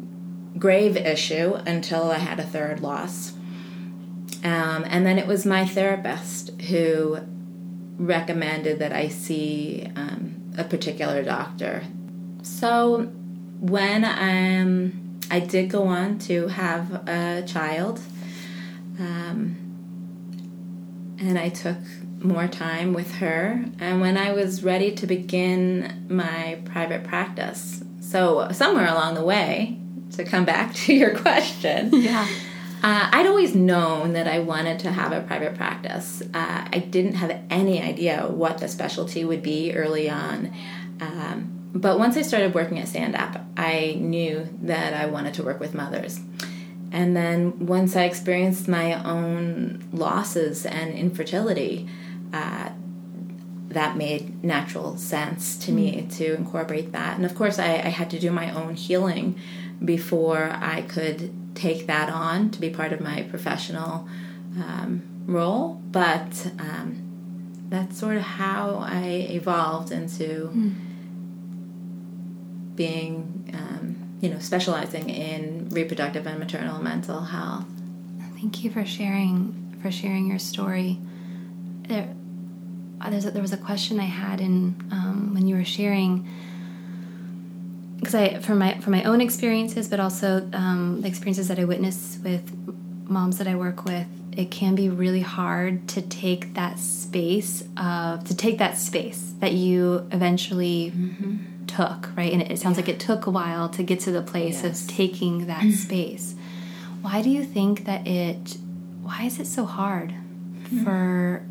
grave 0.57 0.97
issue 0.97 1.53
until 1.65 2.11
I 2.11 2.17
had 2.17 2.39
a 2.39 2.43
third 2.43 2.81
loss. 2.81 3.33
Um, 4.43 4.85
and 4.87 5.05
then 5.05 5.19
it 5.19 5.27
was 5.27 5.45
my 5.45 5.65
therapist 5.65 6.61
who 6.61 7.19
recommended 7.97 8.79
that 8.79 8.91
I 8.91 9.07
see 9.07 9.87
um, 9.95 10.53
a 10.57 10.63
particular 10.63 11.23
doctor. 11.23 11.83
So 12.41 13.11
when 13.59 14.03
I 15.31 15.39
did 15.39 15.69
go 15.69 15.83
on 15.83 16.19
to 16.19 16.47
have 16.47 17.07
a 17.07 17.43
child. 17.47 18.01
Um, 18.99 19.55
and 21.19 21.39
I 21.39 21.47
took 21.47 21.77
more 22.19 22.47
time 22.47 22.93
with 22.93 23.15
her. 23.15 23.63
And 23.79 24.01
when 24.01 24.17
I 24.17 24.33
was 24.33 24.61
ready 24.61 24.91
to 24.95 25.07
begin 25.07 26.05
my 26.09 26.59
private 26.65 27.05
practice, 27.05 27.81
so 28.01 28.49
somewhere 28.51 28.87
along 28.87 29.15
the 29.15 29.23
way, 29.23 29.79
to 30.11 30.25
come 30.25 30.43
back 30.43 30.73
to 30.83 30.93
your 30.93 31.15
question, 31.17 31.91
yeah. 31.93 32.27
Uh, 32.83 33.09
I'd 33.11 33.27
always 33.27 33.53
known 33.53 34.13
that 34.13 34.27
I 34.27 34.39
wanted 34.39 34.79
to 34.79 34.91
have 34.91 35.11
a 35.11 35.21
private 35.21 35.55
practice. 35.55 36.21
Uh, 36.33 36.67
I 36.73 36.79
didn't 36.79 37.13
have 37.13 37.39
any 37.49 37.81
idea 37.81 38.25
what 38.27 38.57
the 38.57 38.67
specialty 38.67 39.23
would 39.23 39.43
be 39.43 39.73
early 39.73 40.09
on. 40.09 40.51
Um, 40.99 41.69
but 41.73 41.99
once 41.99 42.17
I 42.17 42.23
started 42.23 42.55
working 42.55 42.79
at 42.79 42.87
SANDAP, 42.87 43.45
I 43.55 43.97
knew 43.99 44.47
that 44.63 44.93
I 44.93 45.05
wanted 45.05 45.35
to 45.35 45.43
work 45.43 45.59
with 45.59 45.75
mothers. 45.75 46.19
And 46.91 47.15
then 47.15 47.67
once 47.67 47.95
I 47.95 48.03
experienced 48.03 48.67
my 48.67 49.01
own 49.03 49.87
losses 49.93 50.65
and 50.65 50.91
infertility, 50.93 51.87
uh, 52.33 52.71
that 53.69 53.95
made 53.95 54.43
natural 54.43 54.97
sense 54.97 55.55
to 55.57 55.71
me 55.71 56.01
mm. 56.01 56.17
to 56.17 56.35
incorporate 56.35 56.91
that. 56.91 57.15
And 57.15 57.25
of 57.25 57.35
course, 57.35 57.57
I, 57.57 57.75
I, 57.75 57.89
had 57.89 58.09
to 58.09 58.19
do 58.19 58.29
my 58.31 58.53
own 58.53 58.75
healing 58.75 59.39
before 59.83 60.51
I 60.53 60.81
could 60.81 61.33
take 61.55 61.87
that 61.87 62.09
on 62.09 62.49
to 62.51 62.59
be 62.59 62.69
part 62.69 62.93
of 62.93 63.01
my 63.01 63.23
professional 63.23 64.07
um, 64.57 65.03
role. 65.25 65.81
But 65.91 66.51
um, 66.59 67.63
that's 67.69 67.97
sort 67.97 68.17
of 68.17 68.23
how 68.23 68.77
I 68.85 69.27
evolved 69.29 69.91
into 69.91 70.51
mm. 70.53 70.73
being, 72.75 73.49
um, 73.53 74.17
you 74.21 74.29
know, 74.29 74.39
specializing 74.39 75.09
in 75.09 75.69
reproductive 75.69 76.27
and 76.27 76.39
maternal 76.39 76.81
mental 76.81 77.21
health. 77.21 77.65
Thank 78.35 78.63
you 78.63 78.71
for 78.71 78.85
sharing 78.85 79.77
for 79.81 79.91
sharing 79.91 80.27
your 80.27 80.39
story. 80.39 80.99
There, 81.87 82.13
uh, 83.01 83.09
a, 83.09 83.31
there 83.31 83.41
was 83.41 83.53
a 83.53 83.57
question 83.57 83.99
I 83.99 84.05
had 84.05 84.39
in 84.41 84.75
um, 84.91 85.33
when 85.33 85.47
you 85.47 85.55
were 85.55 85.65
sharing 85.65 86.27
because 88.01 88.15
I 88.15 88.39
from 88.39 88.57
my 88.57 88.79
from 88.79 88.91
my 88.91 89.03
own 89.03 89.21
experiences, 89.21 89.87
but 89.87 89.99
also 89.99 90.49
um, 90.53 91.01
the 91.01 91.07
experiences 91.07 91.47
that 91.49 91.59
I 91.59 91.65
witness 91.65 92.17
with 92.23 92.51
moms 93.07 93.37
that 93.37 93.47
I 93.47 93.55
work 93.55 93.85
with, 93.85 94.07
it 94.35 94.49
can 94.49 94.73
be 94.73 94.89
really 94.89 95.21
hard 95.21 95.87
to 95.89 96.01
take 96.01 96.55
that 96.55 96.79
space 96.79 97.63
of 97.77 98.23
to 98.25 98.35
take 98.35 98.57
that 98.57 98.77
space 98.77 99.33
that 99.39 99.53
you 99.53 100.07
eventually 100.11 100.91
mm-hmm. 100.95 101.65
took, 101.67 102.09
right? 102.17 102.33
And 102.33 102.41
it, 102.41 102.51
it 102.51 102.59
sounds 102.59 102.77
yeah. 102.77 102.85
like 102.85 102.89
it 102.89 102.99
took 102.99 103.27
a 103.27 103.29
while 103.29 103.69
to 103.69 103.83
get 103.83 103.99
to 104.01 104.11
the 104.11 104.23
place 104.23 104.63
yes. 104.63 104.81
of 104.81 104.89
taking 104.89 105.45
that 105.45 105.71
space. 105.71 106.33
Why 107.01 107.21
do 107.21 107.29
you 107.29 107.43
think 107.43 107.85
that 107.85 108.07
it? 108.07 108.57
Why 109.03 109.23
is 109.23 109.39
it 109.39 109.45
so 109.45 109.65
hard 109.65 110.09
mm-hmm. 110.09 110.83
for 110.83 111.45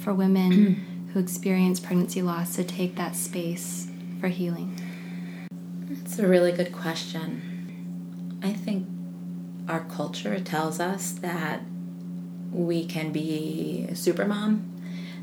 for 0.00 0.12
women 0.12 1.08
who 1.14 1.18
experience 1.18 1.80
pregnancy 1.80 2.20
loss 2.20 2.56
to 2.56 2.64
take 2.64 2.96
that 2.96 3.16
space 3.16 3.88
for 4.20 4.28
healing? 4.28 4.78
It's 6.00 6.18
a 6.18 6.26
really 6.26 6.52
good 6.52 6.72
question. 6.72 8.40
I 8.42 8.52
think 8.52 8.86
our 9.68 9.84
culture 9.84 10.38
tells 10.40 10.80
us 10.80 11.12
that 11.12 11.62
we 12.52 12.86
can 12.86 13.12
be 13.12 13.86
a 13.90 13.94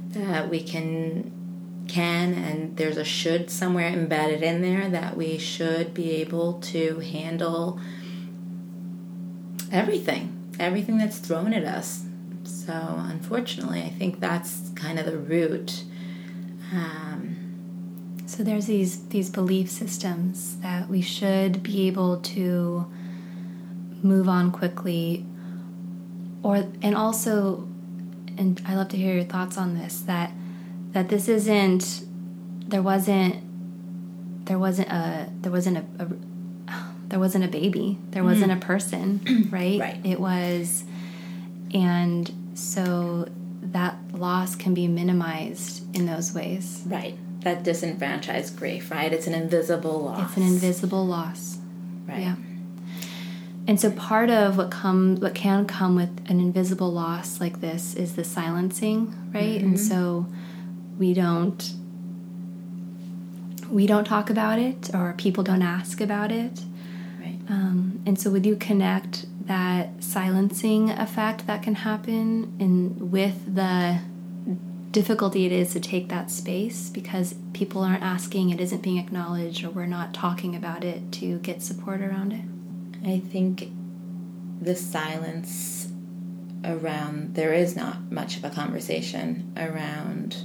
that 0.09 0.49
we 0.49 0.61
can 0.61 1.85
can 1.87 2.33
and 2.33 2.77
there's 2.77 2.97
a 2.97 3.03
should 3.03 3.49
somewhere 3.49 3.87
embedded 3.87 4.43
in 4.43 4.61
there 4.61 4.89
that 4.89 5.17
we 5.17 5.37
should 5.37 5.93
be 5.93 6.11
able 6.11 6.53
to 6.61 6.99
handle 6.99 7.79
everything, 9.71 10.53
everything 10.59 10.97
that's 10.97 11.17
thrown 11.17 11.53
at 11.53 11.63
us. 11.63 12.05
So 12.43 12.73
unfortunately, 12.73 13.81
I 13.81 13.89
think 13.89 14.19
that's 14.19 14.69
kind 14.75 14.99
of 14.99 15.05
the 15.05 15.17
root. 15.17 15.83
Um, 16.73 17.30
so 18.31 18.43
there's 18.43 18.67
these 18.67 19.09
these 19.09 19.29
belief 19.29 19.69
systems 19.69 20.55
that 20.61 20.87
we 20.87 21.01
should 21.01 21.61
be 21.61 21.87
able 21.87 22.15
to 22.21 22.89
move 24.01 24.29
on 24.29 24.53
quickly 24.53 25.25
or 26.41 26.65
and 26.81 26.95
also 26.95 27.67
and 28.37 28.61
I 28.65 28.75
love 28.75 28.87
to 28.89 28.97
hear 28.97 29.13
your 29.15 29.25
thoughts 29.25 29.57
on 29.57 29.77
this 29.77 29.99
that 30.03 30.31
that 30.91 31.09
this 31.09 31.27
isn't 31.27 32.05
there 32.69 32.81
wasn't 32.81 33.35
there 34.45 34.57
wasn't 34.57 34.87
a 34.87 35.29
there 35.41 35.51
wasn't 35.51 35.79
a, 35.79 36.03
a 36.03 36.07
there 37.07 37.19
wasn't 37.19 37.43
a 37.43 37.49
baby. 37.49 37.99
There 38.11 38.23
wasn't 38.23 38.53
mm. 38.53 38.57
a 38.57 38.59
person 38.61 39.49
right? 39.51 39.77
Right. 39.77 40.05
It 40.05 40.21
was 40.21 40.85
and 41.73 42.31
so 42.53 43.27
that 43.61 43.97
loss 44.13 44.55
can 44.55 44.73
be 44.73 44.87
minimized 44.87 45.93
in 45.93 46.05
those 46.05 46.33
ways. 46.33 46.83
Right 46.85 47.17
that 47.41 47.63
disenfranchised 47.63 48.55
grief, 48.57 48.91
right? 48.91 49.11
It's 49.11 49.27
an 49.27 49.33
invisible 49.33 50.01
loss. 50.01 50.29
It's 50.29 50.37
an 50.37 50.43
invisible 50.43 51.05
loss. 51.05 51.57
Right. 52.07 52.19
Yeah. 52.21 52.35
And 53.67 53.79
so 53.79 53.91
part 53.91 54.29
of 54.29 54.57
what 54.57 54.71
comes 54.71 55.19
what 55.19 55.35
can 55.35 55.65
come 55.65 55.95
with 55.95 56.09
an 56.29 56.39
invisible 56.39 56.91
loss 56.91 57.39
like 57.39 57.61
this 57.61 57.95
is 57.95 58.15
the 58.15 58.23
silencing, 58.23 59.13
right? 59.33 59.59
Mm-hmm. 59.59 59.65
And 59.65 59.79
so 59.79 60.25
we 60.97 61.13
don't 61.13 61.73
we 63.69 63.87
don't 63.87 64.03
talk 64.03 64.29
about 64.29 64.59
it 64.59 64.93
or 64.93 65.13
people 65.17 65.43
don't 65.43 65.61
ask 65.61 66.01
about 66.01 66.31
it. 66.31 66.61
Right. 67.19 67.39
Um, 67.49 68.01
and 68.05 68.19
so 68.19 68.29
would 68.31 68.45
you 68.45 68.55
connect 68.55 69.25
that 69.45 70.03
silencing 70.03 70.89
effect 70.89 71.47
that 71.47 71.63
can 71.63 71.75
happen 71.75 72.53
in 72.59 73.11
with 73.11 73.55
the 73.55 73.99
difficulty 74.91 75.45
it 75.45 75.51
is 75.51 75.71
to 75.73 75.79
take 75.79 76.09
that 76.09 76.29
space 76.29 76.89
because 76.89 77.35
people 77.53 77.81
aren't 77.81 78.03
asking, 78.03 78.49
it 78.49 78.59
isn't 78.59 78.81
being 78.81 78.97
acknowledged, 78.97 79.63
or 79.63 79.69
we're 79.69 79.85
not 79.85 80.13
talking 80.13 80.55
about 80.55 80.83
it 80.83 81.11
to 81.13 81.39
get 81.39 81.61
support 81.61 82.01
around 82.01 82.33
it? 82.33 83.07
I 83.07 83.19
think 83.19 83.69
the 84.61 84.75
silence 84.75 85.91
around, 86.63 87.35
there 87.35 87.53
is 87.53 87.75
not 87.75 88.11
much 88.11 88.37
of 88.37 88.43
a 88.43 88.49
conversation 88.49 89.53
around 89.57 90.37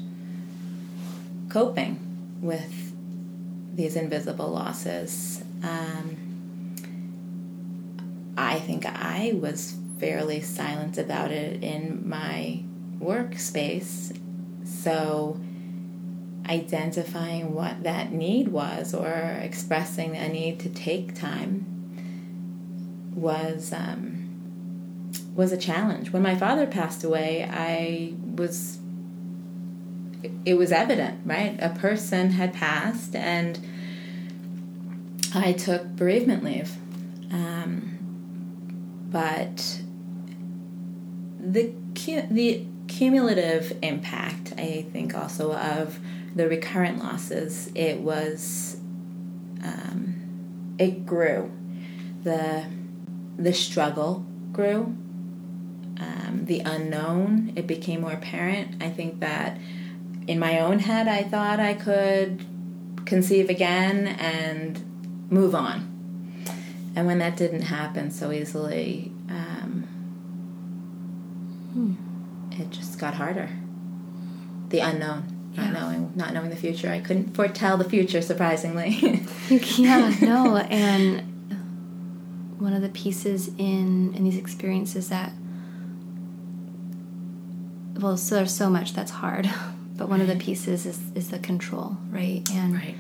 coping 1.49 2.00
with 2.41 2.93
these 3.75 3.97
invisible 3.97 4.49
losses. 4.49 5.43
Um, 5.62 6.17
I 8.38 8.59
think 8.61 8.87
I 8.87 9.33
was 9.35 9.76
fairly 9.99 10.41
silent 10.41 10.99
about 10.99 11.31
it 11.31 11.62
in 11.62 12.09
my 12.09 12.62
workspace 12.99 14.17
so, 14.66 15.40
identifying 16.49 17.54
what 17.54 17.82
that 17.85 18.12
need 18.12 18.49
was 18.49 18.94
or 18.94 19.38
expressing 19.42 20.16
a 20.16 20.28
need 20.28 20.61
to 20.61 20.68
take 20.68 21.14
time 21.14 21.64
was 23.14 23.73
um, 23.73 25.11
was 25.35 25.52
a 25.52 25.56
challenge. 25.56 26.12
When 26.12 26.23
my 26.23 26.35
father 26.35 26.66
passed 26.66 27.04
away, 27.04 27.49
I 27.50 28.14
was 28.35 28.78
it 30.44 30.54
was 30.54 30.73
evident, 30.73 31.20
right? 31.25 31.56
A 31.61 31.70
person 31.70 32.30
had 32.30 32.52
passed, 32.52 33.14
and 33.14 33.58
I 35.35 35.52
took 35.52 35.87
bereavement 35.96 36.42
leave. 36.42 36.76
Um, 37.30 37.99
but 39.11 39.80
the 41.38 41.73
the 42.30 42.66
cumulative 42.88 43.76
impact, 43.83 44.52
I 44.57 44.87
think, 44.93 45.16
also 45.16 45.52
of 45.55 45.99
the 46.35 46.49
recurrent 46.49 46.99
losses, 46.99 47.71
it 47.75 47.99
was, 48.00 48.76
um, 49.62 50.75
it 50.78 51.07
grew. 51.07 51.50
The, 52.23 52.64
the 53.37 53.52
struggle 53.52 54.25
grew. 54.52 54.97
Um, 55.99 56.43
the 56.45 56.61
unknown, 56.61 57.52
it 57.57 57.66
became 57.66 58.02
more 58.02 58.12
apparent. 58.12 58.83
I 58.83 58.90
think 58.90 59.21
that 59.21 59.59
in 60.26 60.38
my 60.38 60.61
own 60.61 60.81
head, 60.81 61.09
I 61.09 61.23
thought 61.23 61.59
I 61.59 61.75
could 61.75 62.45
conceive 63.07 63.49
again 63.49 64.09
and 64.09 65.31
move 65.31 65.55
on. 65.55 65.93
And 66.95 67.07
when 67.07 67.19
that 67.19 67.37
didn't 67.37 67.62
happen 67.62 68.11
so 68.11 68.33
easily, 68.33 69.12
um, 69.28 69.83
hmm 71.73 71.95
it 72.58 72.70
just 72.70 72.98
got 72.98 73.14
harder. 73.14 73.48
The 74.68 74.80
unknown, 74.80 75.52
yeah. 75.52 75.70
not 75.70 75.72
knowing, 75.72 76.12
not 76.16 76.34
knowing 76.34 76.50
the 76.50 76.56
future. 76.56 76.90
I 76.90 77.00
couldn't 77.00 77.34
foretell 77.34 77.76
the 77.76 77.88
future, 77.88 78.20
surprisingly. 78.20 79.22
yeah, 79.76 80.14
no, 80.20 80.56
and 80.56 81.20
one 82.58 82.72
of 82.72 82.82
the 82.82 82.88
pieces 82.88 83.48
in 83.58 84.14
in 84.14 84.25
these 84.25 84.36
experiences 84.36 85.08
that 85.10 85.32
well, 88.00 88.16
so 88.16 88.36
there's 88.36 88.54
so 88.54 88.68
much 88.68 88.92
that's 88.92 89.10
hard, 89.10 89.48
but 89.96 90.08
one 90.08 90.20
right. 90.20 90.28
of 90.28 90.38
the 90.38 90.44
pieces 90.44 90.86
is 90.86 91.00
is 91.14 91.30
the 91.30 91.38
control, 91.38 91.96
right? 92.10 92.48
And 92.52 92.75
right. 92.75 92.94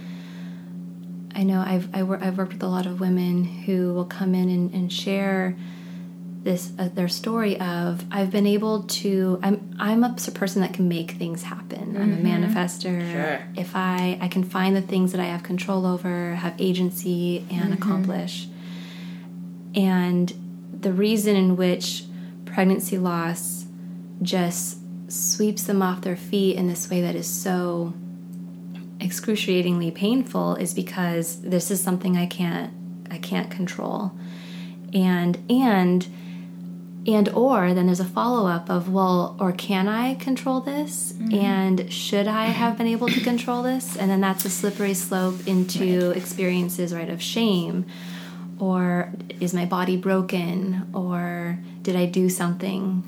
I 1.34 1.42
know 1.42 1.60
I've 1.60 1.94
I 1.94 1.98
have 2.24 2.38
worked 2.38 2.54
with 2.54 2.62
a 2.62 2.68
lot 2.68 2.86
of 2.86 3.00
women 3.00 3.44
who 3.44 3.92
will 3.92 4.06
come 4.06 4.34
in 4.34 4.48
and, 4.48 4.72
and 4.72 4.92
share 4.92 5.56
this 6.46 6.70
uh, 6.78 6.88
their 6.94 7.08
story 7.08 7.60
of 7.60 8.04
I've 8.10 8.30
been 8.30 8.46
able 8.46 8.84
to 8.84 9.38
I'm 9.42 9.76
I'm 9.78 10.04
a 10.04 10.14
person 10.32 10.62
that 10.62 10.72
can 10.72 10.88
make 10.88 11.10
things 11.12 11.42
happen. 11.42 11.92
Mm-hmm. 11.92 12.02
I'm 12.02 12.12
a 12.12 12.16
mm-hmm. 12.16 12.44
manifester. 12.44 13.12
Sure. 13.12 13.46
If 13.56 13.74
I 13.74 14.16
I 14.20 14.28
can 14.28 14.44
find 14.44 14.74
the 14.74 14.80
things 14.80 15.12
that 15.12 15.20
I 15.20 15.24
have 15.24 15.42
control 15.42 15.84
over, 15.84 16.36
have 16.36 16.54
agency 16.58 17.44
and 17.50 17.64
mm-hmm. 17.64 17.72
accomplish. 17.74 18.46
And 19.74 20.32
the 20.72 20.92
reason 20.92 21.36
in 21.36 21.56
which 21.56 22.04
pregnancy 22.44 22.96
loss 22.96 23.66
just 24.22 24.78
sweeps 25.08 25.64
them 25.64 25.82
off 25.82 26.00
their 26.02 26.16
feet 26.16 26.56
in 26.56 26.68
this 26.68 26.88
way 26.88 27.00
that 27.02 27.16
is 27.16 27.28
so 27.28 27.92
excruciatingly 29.00 29.90
painful 29.90 30.54
is 30.54 30.72
because 30.72 31.42
this 31.42 31.70
is 31.70 31.82
something 31.82 32.16
I 32.16 32.26
can't 32.26 32.72
I 33.10 33.18
can't 33.18 33.50
control. 33.50 34.12
And 34.94 35.38
and 35.50 36.06
and 37.06 37.28
or 37.30 37.72
then 37.72 37.86
there's 37.86 38.00
a 38.00 38.04
follow-up 38.04 38.68
of 38.68 38.92
well 38.92 39.36
or 39.38 39.52
can 39.52 39.88
i 39.88 40.14
control 40.14 40.60
this? 40.60 41.12
Mm-hmm. 41.12 41.34
and 41.34 41.92
should 41.92 42.26
i 42.26 42.46
have 42.46 42.76
been 42.76 42.86
able 42.86 43.08
to 43.08 43.20
control 43.20 43.62
this? 43.62 43.96
And 43.96 44.10
then 44.10 44.20
that's 44.20 44.44
a 44.44 44.50
slippery 44.50 44.94
slope 44.94 45.46
into 45.46 46.08
right. 46.08 46.16
experiences 46.16 46.94
right 46.94 47.08
of 47.08 47.22
shame. 47.22 47.86
Or 48.58 49.12
is 49.38 49.52
my 49.52 49.66
body 49.66 49.98
broken? 49.98 50.88
Or 50.94 51.58
did 51.82 51.96
i 51.96 52.06
do 52.06 52.28
something? 52.28 53.04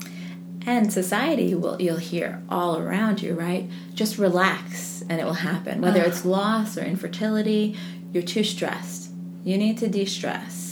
And 0.65 0.93
society 0.93 1.55
will 1.55 1.81
you'll 1.81 1.97
hear 1.97 2.41
all 2.49 2.77
around 2.77 3.21
you 3.21 3.33
right? 3.33 3.69
Just 3.93 4.17
relax 4.17 5.03
and 5.09 5.19
it 5.19 5.25
will 5.25 5.33
happen. 5.33 5.81
Whether 5.81 6.03
it's 6.03 6.23
loss 6.25 6.77
or 6.77 6.83
infertility 6.83 7.75
you're 8.13 8.23
too 8.23 8.43
stressed. 8.43 9.11
You 9.43 9.57
need 9.57 9.77
to 9.79 9.87
de-stress 9.87 10.68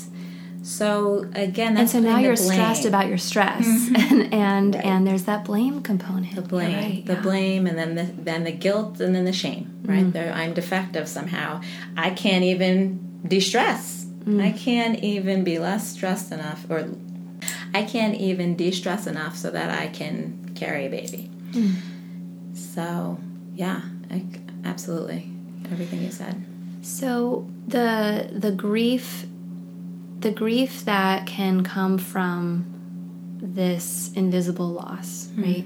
so 0.68 1.26
again, 1.34 1.78
and 1.78 1.90
so 1.90 2.02
now 2.02 2.18
you're 2.18 2.36
stressed 2.36 2.84
about 2.84 3.08
your 3.08 3.18
stress, 3.18 3.66
mm-hmm. 3.66 3.96
and 4.12 4.34
and, 4.34 4.76
right. 4.76 4.86
and 4.86 5.08
there's 5.08 5.24
that 5.24 5.46
blame 5.46 5.82
component. 5.82 6.36
The 6.36 6.42
blame, 6.42 6.76
right, 6.76 7.06
the 7.06 7.14
yeah. 7.14 7.22
blame, 7.22 7.68
and 7.68 7.78
then 7.78 7.96
the 7.96 8.04
then 8.04 8.44
the 8.44 8.52
guilt, 8.52 9.00
and 9.00 9.16
then 9.16 9.24
the 9.24 9.32
shame. 9.32 9.80
Right 9.84 10.04
mm. 10.04 10.12
there, 10.12 10.34
I'm 10.34 10.54
defective 10.54 11.08
somehow. 11.08 11.62
I 11.96 12.10
can't 12.10 12.44
even 12.44 13.22
de-stress. 13.26 14.08
Mm. 14.26 14.44
I 14.44 14.52
can't 14.52 15.02
even 15.02 15.46
be 15.46 15.58
less 15.58 15.88
stressed 15.88 16.34
enough, 16.34 16.70
or 16.70 16.90
I 17.74 17.84
can't 17.84 18.16
even 18.16 18.58
de-stress 18.58 19.08
enough 19.08 19.38
so 19.38 19.50
that 19.50 19.70
I 19.70 19.88
can 19.88 20.52
carry 20.54 20.88
a 20.88 20.90
baby. 20.90 21.32
Mm. 21.52 21.76
So 22.54 23.18
yeah, 23.56 23.84
I, 24.12 24.26
absolutely, 24.66 25.32
everything 25.72 26.02
you 26.02 26.12
said. 26.12 26.44
So 26.82 27.48
the 27.70 28.30
the 28.34 28.52
grief 28.52 29.28
the 30.28 30.34
grief 30.34 30.84
that 30.84 31.26
can 31.26 31.64
come 31.64 31.98
from 31.98 32.66
this 33.42 34.12
invisible 34.14 34.68
loss, 34.68 35.28
mm-hmm. 35.28 35.42
right? 35.42 35.66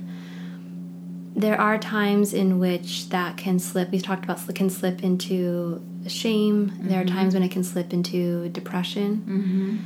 There 1.35 1.59
are 1.59 1.79
times 1.79 2.31
in 2.31 2.59
which 2.59 3.09
that 3.09 3.37
can 3.37 3.57
slip. 3.57 3.89
We've 3.89 4.03
talked 4.03 4.23
about 4.23 4.53
can 4.53 4.69
slip 4.69 5.03
into 5.03 5.81
shame. 6.05 6.69
Mm-hmm. 6.69 6.89
There 6.89 7.01
are 7.01 7.03
mm-hmm. 7.03 7.15
times 7.15 7.33
when 7.33 7.41
it 7.41 7.49
can 7.49 7.63
slip 7.63 7.91
into 7.91 8.49
depression. 8.49 9.17
Mm-hmm. 9.17 9.77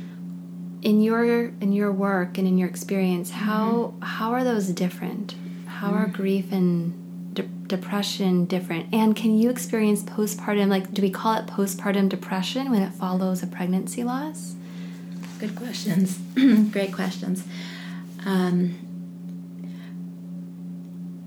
In 0.82 1.00
your 1.00 1.46
in 1.62 1.72
your 1.72 1.90
work 1.90 2.36
and 2.36 2.46
in 2.46 2.58
your 2.58 2.68
experience, 2.68 3.30
how 3.30 3.94
mm-hmm. 3.94 4.02
how 4.02 4.32
are 4.32 4.44
those 4.44 4.68
different? 4.68 5.36
How 5.66 5.92
are 5.92 6.04
mm-hmm. 6.04 6.22
grief 6.22 6.52
and 6.52 7.34
de- 7.34 7.42
depression 7.44 8.44
different? 8.44 8.92
And 8.92 9.16
can 9.16 9.38
you 9.38 9.48
experience 9.48 10.02
postpartum? 10.02 10.68
Like, 10.68 10.92
do 10.92 11.00
we 11.00 11.10
call 11.10 11.34
it 11.38 11.46
postpartum 11.46 12.10
depression 12.10 12.70
when 12.70 12.82
it 12.82 12.92
follows 12.92 13.42
a 13.42 13.46
pregnancy 13.46 14.04
loss? 14.04 14.55
Good 15.38 15.54
questions. 15.54 16.18
Great 16.72 16.92
questions. 16.92 17.44
Um, 18.24 18.78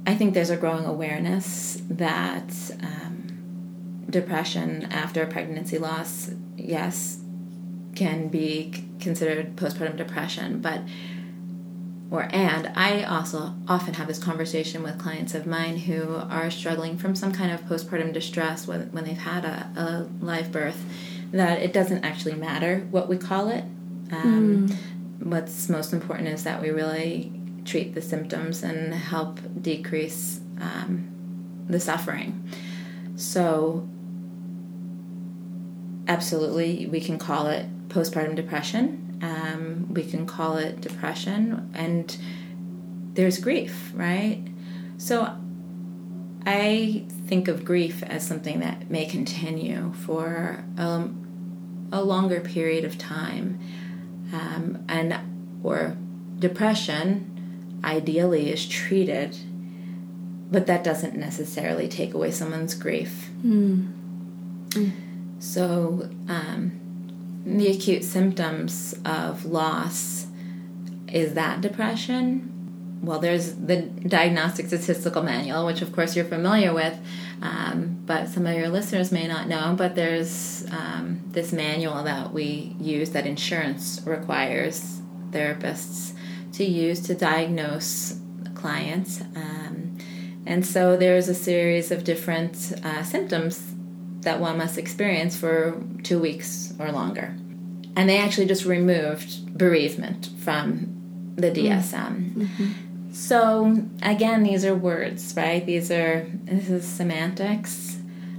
I 0.07 0.15
think 0.15 0.33
there's 0.33 0.49
a 0.49 0.57
growing 0.57 0.85
awareness 0.85 1.81
that 1.89 2.51
um, 2.81 4.05
depression 4.09 4.87
after 4.91 5.27
pregnancy 5.27 5.77
loss, 5.77 6.31
yes, 6.57 7.19
can 7.95 8.29
be 8.29 8.85
considered 8.99 9.55
postpartum 9.55 9.95
depression, 9.95 10.59
but 10.61 10.81
or 12.09 12.27
and 12.31 12.71
I 12.75 13.03
also 13.03 13.53
often 13.67 13.93
have 13.93 14.07
this 14.07 14.17
conversation 14.17 14.81
with 14.81 14.97
clients 14.97 15.35
of 15.35 15.45
mine 15.45 15.77
who 15.77 16.15
are 16.15 16.49
struggling 16.49 16.97
from 16.97 17.15
some 17.15 17.31
kind 17.31 17.51
of 17.51 17.61
postpartum 17.65 18.11
distress 18.11 18.65
when, 18.65 18.91
when 18.91 19.03
they've 19.03 19.15
had 19.15 19.45
a, 19.45 19.71
a 19.75 20.25
live 20.25 20.51
birth 20.51 20.83
that 21.31 21.61
it 21.61 21.71
doesn't 21.71 22.03
actually 22.03 22.33
matter 22.33 22.87
what 22.89 23.07
we 23.07 23.15
call 23.15 23.49
it 23.49 23.63
um, 24.11 24.67
mm. 24.67 25.25
What's 25.25 25.67
most 25.67 25.93
important 25.93 26.29
is 26.29 26.43
that 26.43 26.61
we 26.61 26.69
really 26.69 27.31
treat 27.65 27.93
the 27.93 28.01
symptoms 28.01 28.63
and 28.63 28.93
help 28.93 29.39
decrease 29.61 30.39
um, 30.61 31.09
the 31.67 31.79
suffering. 31.79 32.49
So, 33.15 33.87
absolutely, 36.07 36.87
we 36.87 37.01
can 37.01 37.19
call 37.19 37.47
it 37.47 37.65
postpartum 37.89 38.35
depression. 38.35 39.19
Um, 39.21 39.93
we 39.93 40.03
can 40.05 40.25
call 40.25 40.57
it 40.57 40.79
depression, 40.79 41.69
and 41.73 42.17
there's 43.13 43.39
grief, 43.39 43.91
right? 43.93 44.41
So, 44.97 45.35
I 46.45 47.05
think 47.27 47.49
of 47.49 47.65
grief 47.65 48.01
as 48.03 48.25
something 48.25 48.61
that 48.61 48.89
may 48.89 49.05
continue 49.05 49.91
for 49.93 50.63
a, 50.77 51.09
a 51.91 52.01
longer 52.01 52.39
period 52.39 52.85
of 52.85 52.97
time 52.97 53.59
um, 54.33 54.83
and 54.87 55.17
or 55.63 55.97
depression 56.39 57.79
ideally 57.83 58.51
is 58.51 58.67
treated 58.67 59.37
but 60.51 60.65
that 60.67 60.83
doesn't 60.83 61.15
necessarily 61.15 61.87
take 61.87 62.13
away 62.13 62.31
someone's 62.31 62.73
grief 62.73 63.29
mm. 63.43 63.91
Mm. 64.69 64.91
so 65.39 66.09
um, 66.27 67.41
the 67.45 67.67
acute 67.67 68.03
symptoms 68.03 68.95
of 69.05 69.45
loss 69.45 70.27
is 71.07 71.33
that 71.33 71.61
depression 71.61 72.49
well, 73.01 73.19
there's 73.19 73.55
the 73.55 73.83
Diagnostic 73.83 74.67
Statistical 74.67 75.23
Manual, 75.23 75.65
which 75.65 75.81
of 75.81 75.93
course 75.93 76.15
you're 76.15 76.25
familiar 76.25 76.73
with, 76.73 76.97
um, 77.41 78.01
but 78.05 78.27
some 78.27 78.45
of 78.45 78.55
your 78.55 78.69
listeners 78.69 79.11
may 79.11 79.27
not 79.27 79.47
know. 79.47 79.75
But 79.77 79.95
there's 79.95 80.65
um, 80.71 81.21
this 81.27 81.51
manual 81.51 82.03
that 82.03 82.33
we 82.33 82.75
use 82.79 83.11
that 83.11 83.25
insurance 83.25 84.01
requires 84.05 85.01
therapists 85.31 86.13
to 86.53 86.65
use 86.65 86.99
to 87.01 87.15
diagnose 87.15 88.19
clients. 88.55 89.21
Um, 89.35 89.97
and 90.45 90.65
so 90.65 90.97
there's 90.97 91.29
a 91.29 91.35
series 91.35 91.91
of 91.91 92.03
different 92.03 92.73
uh, 92.83 93.03
symptoms 93.03 93.75
that 94.21 94.39
one 94.39 94.57
must 94.57 94.77
experience 94.77 95.37
for 95.37 95.81
two 96.03 96.19
weeks 96.19 96.73
or 96.79 96.91
longer. 96.91 97.35
And 97.95 98.09
they 98.09 98.17
actually 98.17 98.47
just 98.47 98.65
removed 98.65 99.57
bereavement 99.57 100.29
from 100.39 101.33
the 101.35 101.51
DSM. 101.51 102.33
Mm-hmm. 102.33 102.71
So 103.11 103.85
again, 104.01 104.43
these 104.43 104.65
are 104.65 104.75
words, 104.75 105.33
right? 105.35 105.65
These 105.65 105.91
are 105.91 106.27
this 106.43 106.69
is 106.69 106.87
semantics. 106.87 107.97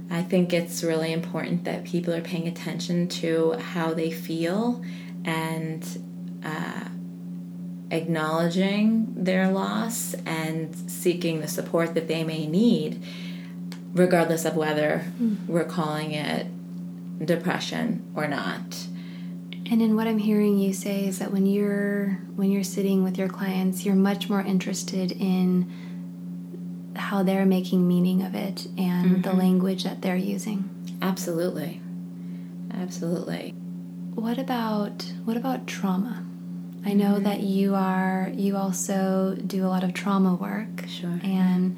I 0.09 0.21
think 0.23 0.51
it's 0.53 0.83
really 0.83 1.13
important 1.13 1.63
that 1.63 1.85
people 1.85 2.13
are 2.13 2.21
paying 2.21 2.47
attention 2.47 3.07
to 3.09 3.53
how 3.53 3.93
they 3.93 4.11
feel 4.11 4.83
and 5.23 5.85
uh, 6.43 6.85
acknowledging 7.91 9.13
their 9.15 9.49
loss 9.49 10.13
and 10.25 10.75
seeking 10.89 11.39
the 11.39 11.47
support 11.47 11.93
that 11.93 12.07
they 12.07 12.23
may 12.23 12.45
need, 12.47 13.01
regardless 13.93 14.43
of 14.43 14.55
whether 14.55 15.05
mm. 15.19 15.45
we're 15.47 15.63
calling 15.63 16.11
it 16.11 16.47
depression 17.25 18.11
or 18.15 18.27
not. 18.27 18.87
And 19.71 19.81
in 19.81 19.95
what 19.95 20.05
I'm 20.05 20.17
hearing 20.17 20.59
you 20.59 20.73
say 20.73 21.05
is 21.05 21.19
that 21.19 21.31
when 21.31 21.45
you're 21.45 22.19
when 22.35 22.51
you're 22.51 22.61
sitting 22.61 23.05
with 23.05 23.17
your 23.17 23.29
clients, 23.29 23.85
you're 23.85 23.95
much 23.95 24.29
more 24.29 24.41
interested 24.41 25.13
in 25.13 26.91
how 26.97 27.23
they're 27.23 27.45
making 27.45 27.87
meaning 27.87 28.21
of 28.21 28.35
it 28.35 28.67
and 28.77 29.11
mm-hmm. 29.11 29.21
the 29.21 29.31
language 29.31 29.85
that 29.85 30.01
they're 30.01 30.17
using. 30.17 30.69
Absolutely. 31.01 31.81
Absolutely. 32.73 33.51
What 34.13 34.37
about 34.37 35.05
what 35.23 35.37
about 35.37 35.67
trauma? 35.67 36.25
I 36.85 36.91
know 36.91 37.13
mm-hmm. 37.13 37.23
that 37.23 37.39
you 37.39 37.73
are 37.73 38.29
you 38.33 38.57
also 38.57 39.37
do 39.47 39.65
a 39.65 39.69
lot 39.69 39.85
of 39.85 39.93
trauma 39.93 40.35
work. 40.35 40.85
Sure. 40.89 41.17
And 41.23 41.77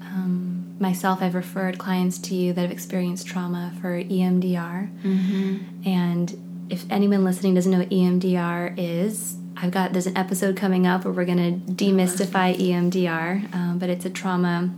um, 0.00 0.74
myself, 0.80 1.20
I've 1.20 1.34
referred 1.34 1.76
clients 1.76 2.16
to 2.20 2.34
you 2.34 2.54
that 2.54 2.62
have 2.62 2.70
experienced 2.70 3.26
trauma 3.26 3.74
for 3.82 4.02
EMDR. 4.02 4.90
Mm-hmm. 5.02 5.86
And 5.86 6.45
if 6.68 6.84
anyone 6.90 7.24
listening 7.24 7.54
doesn't 7.54 7.70
know 7.70 7.78
what 7.78 7.90
EMDR 7.90 8.74
is, 8.76 9.36
I've 9.56 9.70
got 9.70 9.92
there's 9.92 10.06
an 10.06 10.16
episode 10.16 10.56
coming 10.56 10.86
up 10.86 11.04
where 11.04 11.12
we're 11.14 11.24
going 11.24 11.62
to 11.66 11.72
demystify 11.72 12.54
EMDR, 12.56 13.54
um, 13.54 13.78
but 13.78 13.88
it's 13.88 14.04
a 14.04 14.10
trauma, 14.10 14.70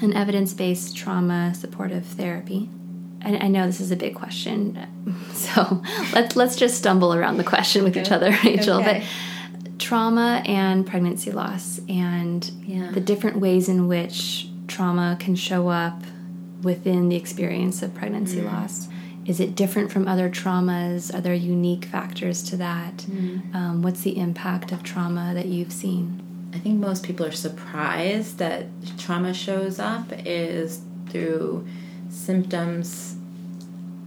an 0.00 0.12
evidence-based 0.12 0.96
trauma 0.96 1.54
supportive 1.54 2.04
therapy. 2.06 2.68
I, 3.24 3.36
I 3.36 3.48
know 3.48 3.66
this 3.66 3.80
is 3.80 3.90
a 3.90 3.96
big 3.96 4.14
question, 4.14 4.78
so 5.32 5.82
let's 6.12 6.36
let's 6.36 6.56
just 6.56 6.76
stumble 6.76 7.14
around 7.14 7.38
the 7.38 7.44
question 7.44 7.82
with 7.84 7.92
okay. 7.96 8.02
each 8.02 8.12
other, 8.12 8.30
Rachel. 8.44 8.80
Okay. 8.80 9.04
But 9.62 9.78
trauma 9.78 10.42
and 10.46 10.86
pregnancy 10.86 11.32
loss 11.32 11.80
and 11.88 12.48
Yeah. 12.64 12.90
the 12.92 13.00
different 13.00 13.38
ways 13.38 13.68
in 13.68 13.88
which 13.88 14.48
trauma 14.68 15.16
can 15.18 15.34
show 15.34 15.68
up 15.68 16.00
within 16.62 17.08
the 17.08 17.16
experience 17.16 17.82
of 17.82 17.92
pregnancy 17.94 18.38
Mm. 18.40 18.52
loss. 18.52 18.88
Is 19.24 19.38
it 19.38 19.54
different 19.54 19.92
from 19.92 20.08
other 20.08 20.28
traumas? 20.28 21.14
Are 21.14 21.20
there 21.20 21.34
unique 21.34 21.84
factors 21.84 22.42
to 22.44 22.56
that? 22.56 22.96
Mm. 22.98 23.54
Um, 23.54 23.82
what's 23.82 24.00
the 24.02 24.18
impact 24.18 24.72
of 24.72 24.82
trauma 24.82 25.32
that 25.34 25.46
you've 25.46 25.72
seen? 25.72 26.20
I 26.54 26.58
think 26.58 26.80
most 26.80 27.04
people 27.04 27.24
are 27.24 27.32
surprised 27.32 28.38
that 28.38 28.66
trauma 28.98 29.32
shows 29.32 29.78
up 29.78 30.06
is 30.26 30.82
through 31.08 31.66
symptoms 32.10 33.16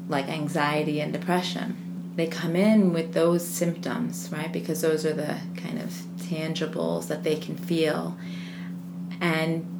like 0.08 0.28
anxiety 0.28 1.00
and 1.00 1.12
depression. 1.12 2.14
They 2.16 2.28
come 2.28 2.56
in 2.56 2.94
with 2.94 3.14
those 3.14 3.46
symptoms, 3.46 4.30
right? 4.32 4.52
Because 4.52 4.82
those 4.82 5.06
are 5.06 5.14
the 5.14 5.38
kind 5.58 5.82
of 5.82 5.90
tangibles 6.18 7.08
that 7.08 7.24
they 7.24 7.36
can 7.36 7.58
feel. 7.58 8.18
And 9.20 9.75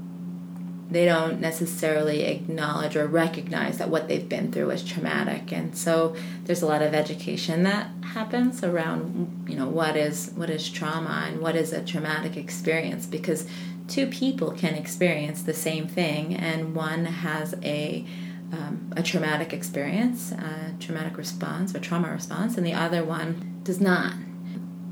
they 0.90 1.06
don't 1.06 1.42
necessarily 1.42 2.24
acknowledge 2.24 2.96
or 2.96 3.08
recognize 3.08 3.80
that 3.80 3.90
what 3.90 4.08
they've 4.08 4.30
been 4.30 4.52
through 4.52 4.70
is 4.70 4.84
traumatic. 4.84 5.52
And 5.52 5.76
so 5.76 6.16
there's 6.44 6.62
a 6.62 6.68
lot 6.68 6.82
of 6.82 6.94
education 6.94 7.64
that 7.64 7.90
happens 8.04 8.64
around 8.64 9.46
you 9.50 9.56
know 9.56 9.68
what 9.68 9.98
is 9.98 10.32
what 10.36 10.50
is 10.50 10.70
trauma 10.70 11.26
and 11.28 11.42
what 11.42 11.56
is 11.56 11.74
a 11.74 11.84
traumatic 11.84 12.38
experience 12.38 13.06
because 13.06 13.46
two 13.88 14.08
people 14.08 14.52
can 14.52 14.74
experience 14.74 15.42
the 15.42 15.54
same 15.54 15.88
thing 15.88 16.34
and 16.34 16.74
one 16.74 17.06
has 17.06 17.56
a 17.62 18.06
um, 18.54 18.94
a 18.96 19.04
traumatic 19.04 19.52
experience 19.52 20.32
a 20.32 20.74
traumatic 20.80 21.18
response 21.18 21.76
or 21.76 21.80
trauma 21.80 22.10
response 22.10 22.58
and 22.58 22.66
the 22.66 22.74
other 22.74 23.04
one 23.04 23.60
does 23.66 23.82
not. 23.82 24.14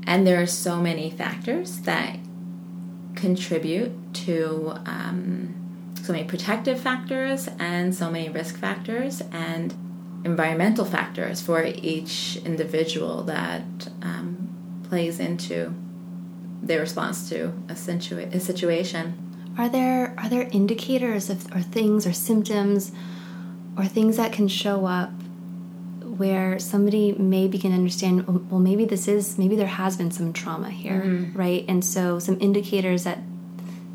And 0.06 0.26
there 0.26 0.42
are 0.42 0.46
so 0.46 0.82
many 0.82 1.10
factors 1.10 1.78
that 1.82 2.18
contribute 3.14 4.12
to 4.12 4.74
um, 4.84 5.63
so 6.04 6.12
many 6.12 6.24
protective 6.24 6.78
factors 6.78 7.48
and 7.58 7.94
so 7.94 8.10
many 8.10 8.28
risk 8.28 8.58
factors 8.58 9.22
and 9.32 9.72
environmental 10.22 10.84
factors 10.84 11.40
for 11.40 11.64
each 11.64 12.36
individual 12.44 13.22
that 13.22 13.64
um, 14.02 14.82
plays 14.86 15.18
into 15.18 15.74
their 16.62 16.80
response 16.80 17.28
to 17.30 17.46
a, 17.70 17.72
situa- 17.72 18.34
a 18.34 18.40
situation. 18.40 19.18
Are 19.56 19.68
there 19.68 20.14
are 20.18 20.28
there 20.28 20.48
indicators 20.52 21.30
of 21.30 21.50
or 21.54 21.60
things 21.62 22.06
or 22.06 22.12
symptoms 22.12 22.92
or 23.78 23.86
things 23.86 24.16
that 24.18 24.30
can 24.32 24.48
show 24.48 24.84
up 24.84 25.10
where 26.02 26.58
somebody 26.58 27.12
may 27.12 27.48
begin 27.48 27.70
to 27.70 27.76
understand 27.78 28.24
"Oh, 28.28 28.44
well 28.50 28.60
maybe 28.60 28.84
this 28.84 29.08
is 29.08 29.38
maybe 29.38 29.56
there 29.56 29.66
has 29.66 29.96
been 29.96 30.10
some 30.10 30.32
trauma 30.32 30.70
here 30.70 31.30
right 31.34 31.64
and 31.68 31.84
so 31.84 32.18
some 32.18 32.36
indicators 32.40 33.04
that 33.04 33.18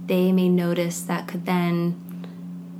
they 0.10 0.32
may 0.34 0.50
notice 0.50 0.98
that 1.02 1.28
could 1.30 1.46
then 1.46 1.96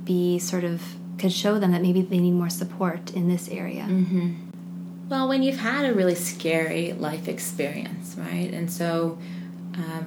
be 0.04 0.38
sort 0.38 0.64
of 0.64 0.82
could 1.18 1.32
show 1.32 1.58
them 1.58 1.70
that 1.72 1.82
maybe 1.82 2.02
they 2.02 2.18
need 2.18 2.32
more 2.32 2.50
support 2.50 3.12
in 3.12 3.28
this 3.28 3.48
area 3.48 3.84
Well, 5.10 5.26
when 5.28 5.42
you've 5.42 5.58
had 5.58 5.84
a 5.86 5.92
really 5.92 6.14
scary 6.14 6.92
life 6.92 7.26
experience, 7.26 8.14
right? 8.16 8.48
And 8.52 8.70
so, 8.70 9.18
um, 9.74 10.06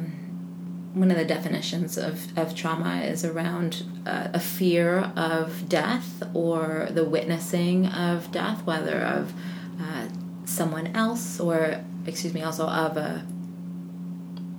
one 0.93 1.11
of 1.11 1.17
the 1.17 1.25
definitions 1.25 1.97
of, 1.97 2.15
of 2.37 2.55
trauma 2.55 3.01
is 3.01 3.25
around 3.25 3.83
uh, 4.05 4.29
a 4.33 4.39
fear 4.39 5.11
of 5.17 5.67
death 5.67 6.23
or 6.33 6.87
the 6.89 7.03
witnessing 7.03 7.87
of 7.87 8.31
death, 8.31 8.63
whether 8.65 8.97
of 9.01 9.33
uh, 9.81 10.07
someone 10.45 10.87
else 10.95 11.37
or, 11.37 11.83
excuse 12.05 12.33
me, 12.33 12.41
also 12.41 12.65
of 12.67 12.95
a 12.95 13.25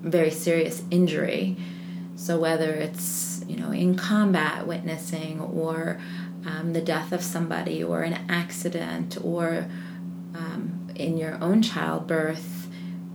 very 0.03 0.31
serious 0.31 0.83
injury. 0.90 1.57
So, 2.16 2.38
whether 2.38 2.70
it's, 2.72 3.44
you 3.48 3.57
know, 3.57 3.70
in 3.72 3.96
combat 3.96 4.66
witnessing 4.66 5.40
or 5.40 6.00
um, 6.46 6.72
the 6.72 6.81
death 6.81 7.12
of 7.12 7.22
somebody 7.22 7.83
or 7.83 8.03
an 8.03 8.18
accident 8.29 9.18
or 9.22 9.66
um, 10.35 10.88
in 10.94 11.16
your 11.16 11.37
own 11.42 11.62
childbirth, 11.62 12.68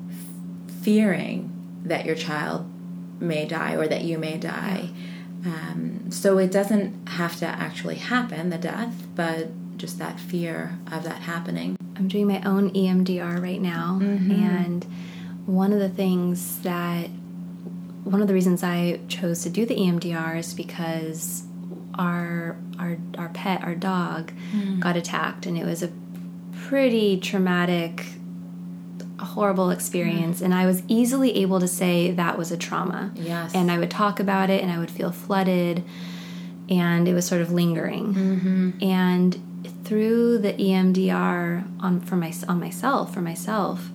f- 0.10 0.82
fearing 0.84 1.52
that 1.86 2.06
your 2.06 2.16
child 2.16 2.70
may 3.22 3.46
die 3.46 3.76
or 3.76 3.88
that 3.88 4.04
you 4.04 4.18
may 4.18 4.38
die. 4.38 4.90
Um, 5.46 6.12
so 6.12 6.38
it 6.38 6.52
doesn't 6.52 7.08
have 7.10 7.38
to 7.40 7.46
actually 7.46 7.96
happen, 7.96 8.50
the 8.50 8.58
death, 8.58 9.08
but 9.16 9.50
just 9.78 9.98
that 10.00 10.20
fear 10.20 10.78
of 10.92 11.04
that 11.04 11.22
happening. 11.22 11.78
I'm 11.96 12.08
doing 12.10 12.28
my 12.28 12.42
own 12.44 12.72
EMDR 12.72 13.42
right 13.42 13.62
now, 13.62 14.00
and 14.02 14.86
one 15.46 15.72
of 15.72 15.80
the 15.80 15.90
things 15.90 16.60
that 16.62 17.10
one 18.10 18.22
of 18.22 18.28
the 18.28 18.34
reasons 18.34 18.63
I 18.63 19.00
chose 19.08 19.43
to 19.43 19.50
do 19.50 19.67
the 19.67 19.76
EMDR 19.76 20.39
is 20.39 20.56
because 20.56 21.43
our 21.93 22.58
our 22.80 22.98
our 23.17 23.30
pet, 23.30 23.63
our 23.63 23.76
dog, 23.76 24.32
mm. 24.52 24.80
got 24.80 24.98
attacked, 24.98 25.45
and 25.45 25.58
it 25.58 25.65
was 25.65 25.84
a 25.84 25.91
pretty 26.63 27.19
traumatic, 27.19 28.06
horrible 29.19 29.69
experience. 29.69 30.41
Mm. 30.41 30.45
And 30.45 30.54
I 30.56 30.65
was 30.65 30.82
easily 30.88 31.36
able 31.38 31.60
to 31.60 31.67
say 31.67 32.10
that 32.12 32.38
was 32.38 32.52
a 32.52 32.58
trauma. 32.58 33.12
Yes. 33.15 33.54
And 33.54 33.72
I 33.72 33.78
would 33.78 33.91
talk 33.91 34.19
about 34.19 34.50
it, 34.50 34.63
and 34.63 34.72
I 34.72 34.80
would 34.80 34.89
feel 34.89 35.12
flooded, 35.12 35.84
and 36.67 37.08
it 37.08 37.13
was 37.13 37.28
sort 37.28 37.41
of 37.41 37.52
lingering. 37.52 38.15
Mm-hmm. 38.15 38.84
And 38.84 39.69
through 39.84 40.39
the 40.39 40.54
EMDR 40.54 41.63
on 41.80 42.00
for 42.02 42.15
my 42.15 42.34
on 42.48 42.60
myself 42.60 43.13
for 43.13 43.22
myself, 43.22 43.91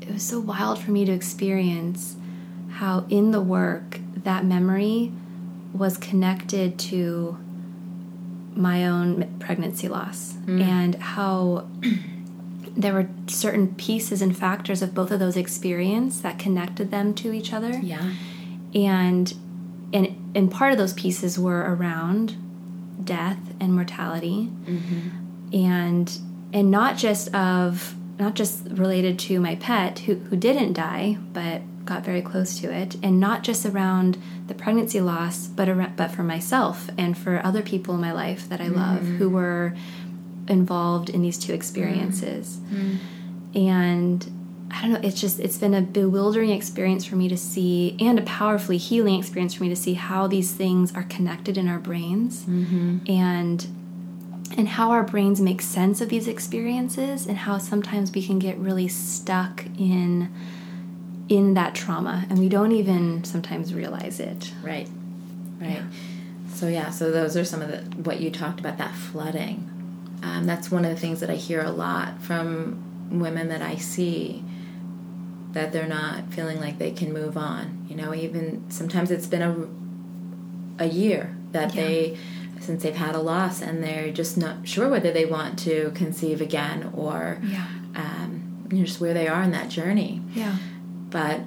it 0.00 0.10
was 0.10 0.24
so 0.24 0.40
wild 0.40 0.80
for 0.80 0.90
me 0.90 1.04
to 1.04 1.12
experience 1.12 2.16
how 2.76 3.06
in 3.08 3.30
the 3.30 3.40
work 3.40 4.00
that 4.24 4.44
memory 4.44 5.10
was 5.72 5.96
connected 5.96 6.78
to 6.78 7.38
my 8.54 8.86
own 8.86 9.36
pregnancy 9.38 9.88
loss 9.88 10.34
mm. 10.44 10.60
and 10.62 10.94
how 10.96 11.66
there 12.76 12.92
were 12.92 13.08
certain 13.26 13.74
pieces 13.74 14.20
and 14.20 14.36
factors 14.36 14.82
of 14.82 14.94
both 14.94 15.10
of 15.10 15.18
those 15.18 15.36
experiences 15.36 16.20
that 16.20 16.38
connected 16.38 16.90
them 16.90 17.14
to 17.14 17.32
each 17.32 17.52
other. 17.52 17.78
Yeah. 17.82 18.12
and 18.74 19.32
and 19.92 20.32
and 20.34 20.50
part 20.50 20.72
of 20.72 20.78
those 20.78 20.92
pieces 20.92 21.38
were 21.38 21.74
around 21.74 22.36
death 23.02 23.38
and 23.58 23.74
mortality. 23.74 24.50
Mm-hmm. 24.64 25.54
And 25.54 26.18
and 26.52 26.70
not 26.70 26.98
just 26.98 27.34
of 27.34 27.94
not 28.18 28.34
just 28.34 28.66
related 28.70 29.18
to 29.18 29.40
my 29.40 29.54
pet 29.56 30.00
who, 30.00 30.14
who 30.14 30.36
didn't 30.36 30.72
die 30.72 31.18
but 31.32 31.60
got 31.86 32.04
very 32.04 32.20
close 32.20 32.58
to 32.60 32.72
it 32.72 32.96
and 33.02 33.18
not 33.18 33.42
just 33.42 33.64
around 33.64 34.18
the 34.48 34.54
pregnancy 34.54 35.00
loss 35.00 35.46
but 35.46 35.68
around, 35.68 35.96
but 35.96 36.10
for 36.10 36.22
myself 36.22 36.90
and 36.98 37.16
for 37.16 37.40
other 37.44 37.62
people 37.62 37.94
in 37.94 38.00
my 38.00 38.12
life 38.12 38.48
that 38.48 38.60
I 38.60 38.68
love 38.68 39.00
mm-hmm. 39.00 39.16
who 39.16 39.30
were 39.30 39.74
involved 40.48 41.08
in 41.08 41.22
these 41.22 41.38
two 41.38 41.52
experiences. 41.52 42.58
Mm-hmm. 42.58 43.58
And 43.58 44.32
I 44.70 44.82
don't 44.82 44.92
know, 44.92 45.00
it's 45.02 45.20
just, 45.20 45.40
it's 45.40 45.58
been 45.58 45.74
a 45.74 45.80
bewildering 45.80 46.50
experience 46.50 47.04
for 47.04 47.16
me 47.16 47.28
to 47.28 47.36
see 47.36 47.96
and 48.00 48.18
a 48.18 48.22
powerfully 48.22 48.76
healing 48.76 49.18
experience 49.18 49.54
for 49.54 49.62
me 49.62 49.68
to 49.68 49.76
see 49.76 49.94
how 49.94 50.26
these 50.26 50.52
things 50.52 50.94
are 50.94 51.04
connected 51.04 51.56
in 51.56 51.68
our 51.68 51.78
brains 51.78 52.44
mm-hmm. 52.44 52.98
and 53.06 53.66
and 54.56 54.68
how 54.68 54.92
our 54.92 55.02
brains 55.02 55.40
make 55.40 55.60
sense 55.60 56.00
of 56.00 56.08
these 56.08 56.28
experiences 56.28 57.26
and 57.26 57.36
how 57.38 57.58
sometimes 57.58 58.12
we 58.12 58.24
can 58.24 58.38
get 58.38 58.56
really 58.58 58.86
stuck 58.86 59.64
in 59.76 60.32
in 61.28 61.54
that 61.54 61.74
trauma 61.74 62.24
and 62.30 62.38
we 62.38 62.48
don't 62.48 62.72
even 62.72 63.24
sometimes 63.24 63.74
realize 63.74 64.20
it. 64.20 64.52
Right. 64.62 64.88
Right. 65.60 65.82
So 66.54 66.68
yeah, 66.68 66.90
so 66.90 67.10
those 67.10 67.36
are 67.36 67.44
some 67.44 67.60
of 67.62 67.68
the 67.68 67.78
what 68.02 68.20
you 68.20 68.30
talked 68.30 68.60
about 68.60 68.78
that 68.78 68.94
flooding. 68.94 69.70
Um, 70.22 70.44
that's 70.46 70.70
one 70.70 70.84
of 70.84 70.90
the 70.90 70.96
things 70.96 71.20
that 71.20 71.30
I 71.30 71.34
hear 71.34 71.62
a 71.62 71.70
lot 71.70 72.20
from 72.22 72.82
women 73.10 73.48
that 73.48 73.62
I 73.62 73.76
see 73.76 74.42
that 75.52 75.72
they're 75.72 75.86
not 75.88 76.32
feeling 76.32 76.60
like 76.60 76.78
they 76.78 76.90
can 76.90 77.12
move 77.12 77.36
on. 77.36 77.86
You 77.88 77.96
know, 77.96 78.14
even 78.14 78.64
sometimes 78.70 79.10
it's 79.10 79.26
been 79.26 79.42
a 79.42 80.82
a 80.84 80.86
year 80.88 81.34
that 81.52 81.74
Yeah. 81.74 81.82
they 81.82 82.18
since 82.60 82.82
they've 82.82 82.96
had 82.96 83.14
a 83.14 83.20
loss 83.20 83.60
and 83.62 83.82
they're 83.82 84.10
just 84.12 84.36
not 84.36 84.66
sure 84.66 84.88
whether 84.88 85.12
they 85.12 85.24
want 85.26 85.58
to 85.60 85.90
conceive 85.94 86.40
again 86.40 86.90
or 86.94 87.38
Yeah. 87.42 87.66
um, 87.94 88.42
you 88.70 88.78
know, 88.78 88.84
just 88.84 89.00
where 89.00 89.14
they 89.14 89.28
are 89.28 89.42
in 89.42 89.50
that 89.52 89.68
journey 89.68 90.22
Yeah. 90.34 90.56
But 91.10 91.40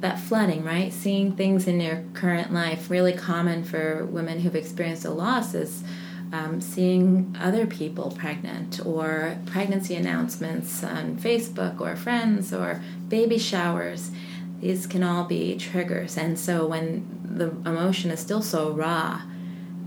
that 0.00 0.20
flooding, 0.20 0.62
right? 0.64 0.92
Seeing 0.92 1.32
things 1.32 1.66
in 1.66 1.80
your 1.80 2.04
current 2.14 2.52
life, 2.52 2.90
really 2.90 3.12
common 3.12 3.64
for 3.64 4.04
women 4.06 4.40
who've 4.40 4.54
experienced 4.54 5.04
a 5.04 5.10
loss, 5.10 5.54
is 5.54 5.82
um, 6.32 6.60
seeing 6.60 7.34
other 7.40 7.66
people 7.66 8.10
pregnant 8.16 8.84
or 8.84 9.38
pregnancy 9.46 9.94
announcements 9.94 10.82
on 10.82 11.16
Facebook 11.16 11.80
or 11.80 11.96
friends 11.96 12.52
or 12.52 12.82
baby 13.08 13.38
showers. 13.38 14.10
These 14.60 14.86
can 14.86 15.02
all 15.02 15.24
be 15.24 15.56
triggers. 15.56 16.16
And 16.16 16.38
so 16.38 16.66
when 16.66 17.16
the 17.36 17.50
emotion 17.68 18.10
is 18.10 18.20
still 18.20 18.42
so 18.42 18.70
raw 18.72 19.22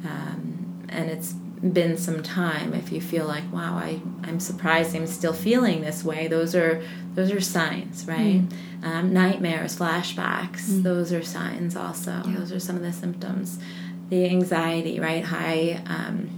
um, 0.06 0.86
and 0.90 1.10
it's 1.10 1.34
been 1.34 1.98
some 1.98 2.24
time 2.24 2.74
if 2.74 2.90
you 2.92 3.02
feel 3.02 3.26
like 3.26 3.44
wow 3.52 3.76
I, 3.76 4.00
i'm 4.24 4.40
surprised 4.40 4.96
i'm 4.96 5.06
still 5.06 5.34
feeling 5.34 5.82
this 5.82 6.06
way 6.06 6.30
those 6.30 6.56
are 6.56 6.82
those 7.20 7.34
are 7.34 7.42
signs 7.42 8.06
right 8.08 8.48
mm. 8.48 8.84
um, 8.84 9.12
nightmares 9.12 9.78
flashbacks 9.78 10.70
mm. 10.70 10.84
those 10.84 11.12
are 11.12 11.22
signs 11.22 11.76
also 11.76 12.22
yeah. 12.26 12.38
those 12.38 12.52
are 12.54 12.60
some 12.62 12.78
of 12.78 12.82
the 12.82 12.94
symptoms 12.94 13.60
the 14.10 14.26
anxiety 14.26 15.02
right 15.02 15.26
high 15.26 15.82
um, 15.86 16.30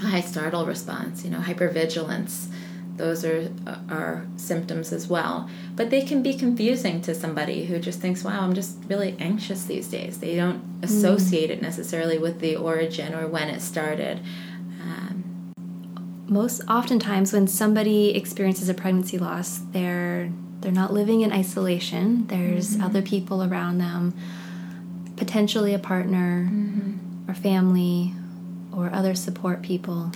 high 0.00 0.20
startle 0.20 0.66
response 0.66 1.24
you 1.24 1.30
know 1.30 1.38
hypervigilance 1.38 2.48
those 2.96 3.24
are 3.24 3.48
are 3.88 4.26
symptoms 4.36 4.92
as 4.92 5.06
well 5.06 5.48
but 5.76 5.90
they 5.90 6.02
can 6.02 6.24
be 6.24 6.34
confusing 6.34 7.00
to 7.00 7.14
somebody 7.14 7.66
who 7.66 7.78
just 7.78 8.00
thinks 8.00 8.24
wow 8.24 8.40
i'm 8.40 8.52
just 8.52 8.76
really 8.88 9.14
anxious 9.20 9.64
these 9.64 9.86
days 9.86 10.18
they 10.18 10.34
don't 10.34 10.60
mm. 10.80 10.84
associate 10.84 11.50
mm. 11.50 11.52
it 11.52 11.62
necessarily 11.62 12.18
with 12.18 12.40
the 12.40 12.56
origin 12.56 13.14
or 13.14 13.28
when 13.28 13.48
it 13.48 13.60
started 13.60 14.18
most 16.30 16.62
oftentimes 16.68 17.32
when 17.32 17.48
somebody 17.48 18.14
experiences 18.14 18.68
a 18.68 18.74
pregnancy 18.74 19.18
loss 19.18 19.58
they're 19.72 20.32
they're 20.60 20.70
not 20.70 20.92
living 20.92 21.22
in 21.22 21.32
isolation 21.32 22.26
there's 22.28 22.74
mm-hmm. 22.74 22.84
other 22.84 23.02
people 23.02 23.42
around 23.42 23.78
them 23.78 24.14
potentially 25.16 25.74
a 25.74 25.78
partner 25.78 26.48
mm-hmm. 26.48 27.28
or 27.28 27.34
family 27.34 28.14
or 28.72 28.90
other 28.94 29.14
support 29.14 29.60
people 29.60 30.12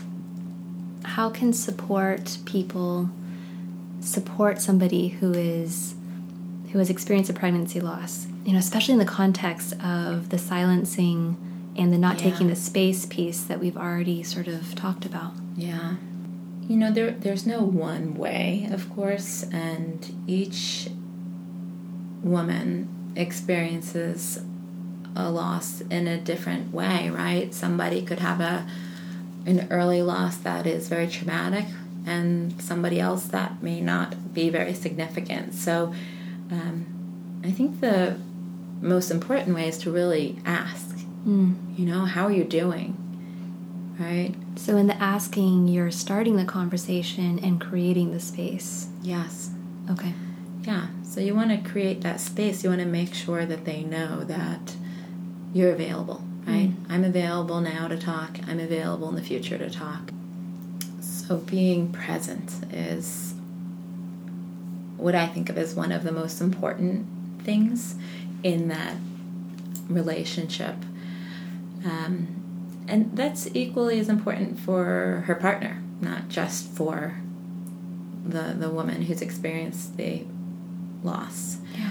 how 1.05 1.29
can 1.29 1.53
support 1.53 2.38
people 2.46 3.11
support 4.00 4.61
somebody 4.61 5.09
who 5.09 5.33
is 5.33 5.96
who 6.70 6.79
has 6.79 6.90
experienced 6.90 7.29
a 7.29 7.35
pregnancy 7.35 7.81
loss 7.81 8.29
you 8.44 8.53
know 8.53 8.59
especially 8.59 8.92
in 8.92 9.00
the 9.00 9.05
context 9.05 9.72
of 9.83 10.29
the 10.29 10.38
silencing 10.38 11.37
and 11.76 11.92
the 11.92 11.98
not 11.98 12.16
yeah. 12.16 12.30
taking 12.30 12.48
the 12.48 12.56
space 12.56 13.06
piece 13.06 13.42
that 13.44 13.60
we've 13.60 13.76
already 13.76 14.22
sort 14.22 14.46
of 14.46 14.74
talked 14.74 15.04
about 15.04 15.32
yeah 15.56 15.94
you 16.68 16.76
know 16.76 16.90
there 16.90 17.10
there's 17.12 17.46
no 17.46 17.62
one 17.62 18.14
way 18.14 18.68
of 18.70 18.92
course 18.94 19.44
and 19.52 20.14
each 20.26 20.88
woman 22.22 22.88
experiences 23.16 24.40
a 25.16 25.30
loss 25.30 25.80
in 25.82 26.06
a 26.08 26.18
different 26.18 26.72
way 26.72 27.10
right 27.10 27.54
somebody 27.54 28.02
could 28.02 28.18
have 28.18 28.40
a 28.40 28.66
an 29.46 29.68
early 29.70 30.02
loss 30.02 30.37
that 30.38 30.66
is 30.66 30.88
very 30.88 31.06
traumatic 31.06 31.66
and 32.06 32.60
somebody 32.60 33.00
else 33.00 33.24
that 33.26 33.62
may 33.62 33.80
not 33.80 34.34
be 34.34 34.50
very 34.50 34.74
significant. 34.74 35.54
So 35.54 35.94
um, 36.50 37.40
I 37.44 37.50
think 37.50 37.80
the 37.80 38.18
most 38.80 39.10
important 39.10 39.54
way 39.54 39.68
is 39.68 39.78
to 39.78 39.90
really 39.90 40.38
ask, 40.44 40.96
mm. 41.26 41.54
You 41.76 41.87
know, 41.87 42.04
how 42.04 42.26
are 42.26 42.32
you 42.32 42.44
doing? 42.44 43.00
Right? 43.98 44.34
So, 44.56 44.76
in 44.76 44.87
the 44.87 44.96
asking, 44.96 45.68
you're 45.68 45.90
starting 45.90 46.37
the 46.37 46.44
conversation 46.44 47.38
and 47.38 47.60
creating 47.60 48.12
the 48.12 48.20
space. 48.20 48.88
Yes. 49.02 49.50
Okay. 49.90 50.14
Yeah. 50.62 50.88
So, 51.02 51.20
you 51.20 51.34
want 51.34 51.50
to 51.50 51.70
create 51.70 52.00
that 52.02 52.20
space. 52.20 52.64
You 52.64 52.70
want 52.70 52.80
to 52.82 52.87
make 52.87 53.14
sure 53.14 53.46
that 53.46 53.64
they 53.64 53.82
know 53.82 54.24
that 54.24 54.74
you're 55.52 55.72
available 55.72 56.24
right? 56.46 56.70
Mm. 56.70 56.76
I'm 56.88 57.04
available 57.04 57.60
now 57.60 57.88
to 57.88 57.98
talk, 57.98 58.38
I'm 58.46 58.60
available 58.60 59.08
in 59.08 59.14
the 59.16 59.22
future 59.22 59.58
to 59.58 59.70
talk. 59.70 60.10
So, 61.00 61.38
being 61.38 61.92
present 61.92 62.52
is 62.72 63.34
what 64.96 65.14
I 65.14 65.26
think 65.26 65.48
of 65.48 65.58
as 65.58 65.74
one 65.74 65.92
of 65.92 66.04
the 66.04 66.12
most 66.12 66.40
important 66.40 67.06
things 67.42 67.96
in 68.42 68.68
that 68.68 68.96
relationship. 69.88 70.76
Um, 71.85 72.85
and 72.88 73.16
that's 73.16 73.49
equally 73.55 73.99
as 73.99 74.09
important 74.09 74.59
for 74.59 75.25
her 75.27 75.35
partner, 75.35 75.83
not 76.01 76.29
just 76.29 76.68
for 76.68 77.20
the, 78.25 78.55
the 78.59 78.70
woman 78.70 79.03
who's 79.03 79.23
experienced 79.23 79.97
the 79.97 80.25
loss. 81.03 81.59
Yeah. 81.77 81.90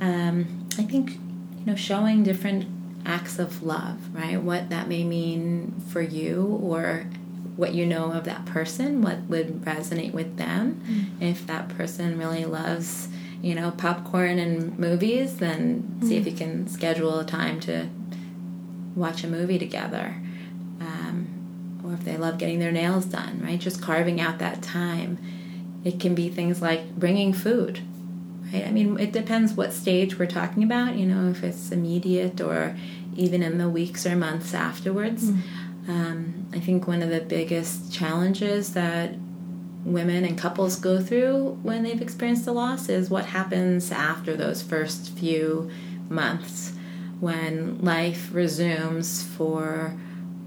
Um, 0.00 0.66
I 0.78 0.82
think 0.82 1.12
you 1.12 1.66
know 1.66 1.76
showing 1.76 2.22
different 2.22 2.66
acts 3.06 3.38
of 3.38 3.62
love, 3.62 4.14
right? 4.14 4.40
What 4.40 4.68
that 4.70 4.88
may 4.88 5.04
mean 5.04 5.80
for 5.88 6.02
you 6.02 6.58
or 6.62 7.06
what 7.56 7.72
you 7.72 7.86
know 7.86 8.12
of 8.12 8.24
that 8.24 8.44
person, 8.44 9.00
what 9.00 9.22
would 9.22 9.62
resonate 9.62 10.12
with 10.12 10.36
them. 10.36 10.82
Mm-hmm. 10.86 11.22
If 11.22 11.46
that 11.46 11.70
person 11.70 12.18
really 12.18 12.44
loves, 12.44 13.08
you 13.40 13.54
know, 13.54 13.70
popcorn 13.70 14.38
and 14.38 14.78
movies, 14.78 15.38
then 15.38 15.82
mm-hmm. 15.82 16.08
see 16.08 16.16
if 16.16 16.24
mm. 16.24 16.30
you 16.32 16.36
can 16.36 16.68
schedule 16.68 17.18
a 17.18 17.24
time 17.24 17.60
to 17.60 17.88
watch 18.96 19.22
a 19.22 19.28
movie 19.28 19.58
together. 19.58 20.16
Um, 20.80 21.80
or 21.84 21.94
if 21.94 22.04
they 22.04 22.16
love 22.16 22.38
getting 22.38 22.58
their 22.58 22.72
nails 22.72 23.04
done, 23.04 23.40
right? 23.44 23.60
Just 23.60 23.80
carving 23.80 24.20
out 24.20 24.38
that 24.38 24.62
time. 24.62 25.18
It 25.84 26.00
can 26.00 26.14
be 26.14 26.28
things 26.28 26.60
like 26.60 26.96
bringing 26.96 27.32
food, 27.32 27.80
right? 28.52 28.66
I 28.66 28.72
mean, 28.72 28.98
it 28.98 29.12
depends 29.12 29.52
what 29.52 29.72
stage 29.72 30.18
we're 30.18 30.26
talking 30.26 30.64
about, 30.64 30.96
you 30.96 31.06
know, 31.06 31.30
if 31.30 31.44
it's 31.44 31.70
immediate 31.70 32.40
or 32.40 32.76
even 33.14 33.42
in 33.42 33.58
the 33.58 33.68
weeks 33.68 34.04
or 34.04 34.16
months 34.16 34.52
afterwards. 34.52 35.30
Mm. 35.30 35.42
Um, 35.88 36.46
I 36.52 36.58
think 36.58 36.88
one 36.88 37.02
of 37.02 37.10
the 37.10 37.20
biggest 37.20 37.92
challenges 37.92 38.72
that 38.72 39.14
women 39.84 40.24
and 40.24 40.36
couples 40.36 40.80
go 40.80 41.00
through 41.00 41.60
when 41.62 41.84
they've 41.84 42.02
experienced 42.02 42.48
a 42.48 42.52
loss 42.52 42.88
is 42.88 43.08
what 43.08 43.26
happens 43.26 43.92
after 43.92 44.36
those 44.36 44.60
first 44.60 45.16
few 45.16 45.70
months 46.08 46.75
when 47.20 47.78
life 47.82 48.30
resumes 48.32 49.22
for 49.22 49.96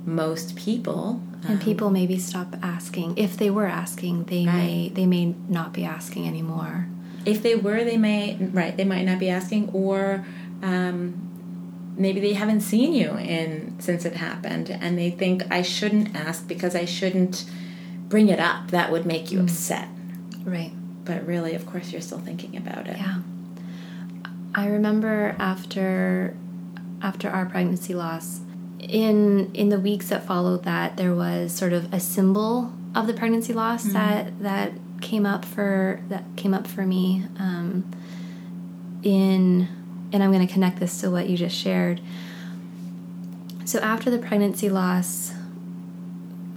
most 0.06 0.56
people 0.56 1.22
and 1.48 1.60
um, 1.60 1.60
people 1.60 1.90
maybe 1.90 2.18
stop 2.20 2.56
asking. 2.62 3.18
If 3.18 3.38
they 3.38 3.50
were 3.50 3.66
asking 3.66 4.26
they 4.26 4.46
right. 4.46 4.56
may 4.56 4.90
they 4.90 5.06
may 5.06 5.36
not 5.48 5.74
be 5.74 5.86
asking 5.86 6.28
anymore. 6.28 6.88
If 7.26 7.42
they 7.44 7.56
were 7.56 7.84
they 7.84 7.98
may 7.98 8.36
right 8.38 8.76
they 8.76 8.86
might 8.86 9.04
not 9.04 9.20
be 9.20 9.30
asking 9.30 9.70
or 9.70 10.26
um, 10.62 11.94
maybe 11.98 12.20
they 12.20 12.34
haven't 12.34 12.62
seen 12.62 12.94
you 12.94 13.12
in 13.18 13.76
since 13.80 14.06
it 14.06 14.16
happened 14.16 14.70
and 14.70 14.98
they 14.98 15.12
think 15.12 15.44
I 15.52 15.62
shouldn't 15.62 16.16
ask 16.16 16.48
because 16.48 16.76
I 16.76 16.86
shouldn't 16.86 17.46
bring 18.08 18.30
it 18.30 18.40
up. 18.40 18.72
That 18.72 18.92
would 18.92 19.06
make 19.06 19.32
you 19.32 19.40
mm. 19.40 19.44
upset. 19.44 19.88
Right. 20.44 20.72
But 21.06 21.26
really 21.26 21.56
of 21.56 21.66
course 21.66 21.92
you're 21.92 22.02
still 22.02 22.20
thinking 22.20 22.58
about 22.58 22.88
it. 22.88 22.98
Yeah. 22.98 23.20
I 24.56 24.68
remember 24.68 25.36
after 25.40 26.36
after 27.02 27.30
our 27.30 27.46
pregnancy 27.46 27.94
loss 27.94 28.42
in 28.80 29.54
in 29.54 29.70
the 29.70 29.80
weeks 29.80 30.10
that 30.10 30.26
followed 30.26 30.64
that 30.64 30.98
there 30.98 31.14
was 31.14 31.52
sort 31.54 31.74
of 31.74 31.94
a 31.94 32.00
symbol 32.00 32.74
of 32.96 33.08
the 33.08 33.14
pregnancy 33.14 33.54
loss 33.54 33.86
mm 33.86 33.94
that 33.94 34.40
that 34.42 34.72
came 35.02 35.26
up 35.26 35.46
for 35.46 36.02
that 36.10 36.24
came 36.36 36.54
up 36.54 36.68
for 36.68 36.86
me 36.86 37.24
um, 37.40 37.90
in 39.04 39.68
and 40.12 40.24
I'm 40.24 40.32
going 40.32 40.46
to 40.46 40.52
connect 40.52 40.80
this 40.80 41.02
to 41.02 41.12
what 41.12 41.30
you 41.30 41.38
just 41.38 41.56
shared. 41.56 42.02
So 43.66 43.80
after 43.80 44.10
the 44.10 44.18
pregnancy 44.18 44.70
loss, 44.70 45.32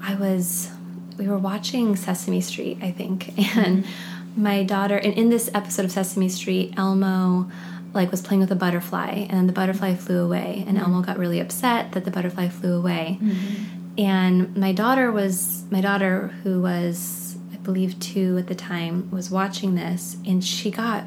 I 0.02 0.14
was 0.14 0.70
we 1.18 1.28
were 1.28 1.38
watching 1.38 1.94
Sesame 1.94 2.40
Street, 2.40 2.78
I 2.82 2.90
think, 2.90 3.28
and 3.56 3.84
mm-hmm. 3.84 4.42
my 4.42 4.62
daughter 4.62 4.96
and 4.96 5.12
in 5.14 5.28
this 5.28 5.50
episode 5.54 5.84
of 5.84 5.92
Sesame 5.92 6.28
Street, 6.28 6.74
Elmo 6.76 7.50
like 7.94 8.10
was 8.10 8.22
playing 8.22 8.40
with 8.40 8.50
a 8.50 8.56
butterfly 8.56 9.26
and 9.28 9.48
the 9.48 9.52
butterfly 9.52 9.94
flew 9.94 10.24
away 10.24 10.64
and 10.66 10.76
mm-hmm. 10.76 10.86
Elmo 10.86 11.02
got 11.02 11.18
really 11.18 11.40
upset 11.40 11.92
that 11.92 12.04
the 12.04 12.10
butterfly 12.10 12.48
flew 12.48 12.76
away. 12.76 13.18
Mm-hmm. 13.20 13.98
And 13.98 14.56
my 14.56 14.72
daughter 14.72 15.12
was 15.12 15.64
my 15.70 15.80
daughter 15.80 16.28
who 16.42 16.62
was 16.62 17.36
I 17.52 17.56
believe 17.56 17.98
2 18.00 18.38
at 18.38 18.46
the 18.46 18.54
time 18.54 19.10
was 19.10 19.30
watching 19.30 19.74
this 19.74 20.16
and 20.26 20.42
she 20.42 20.70
got 20.70 21.04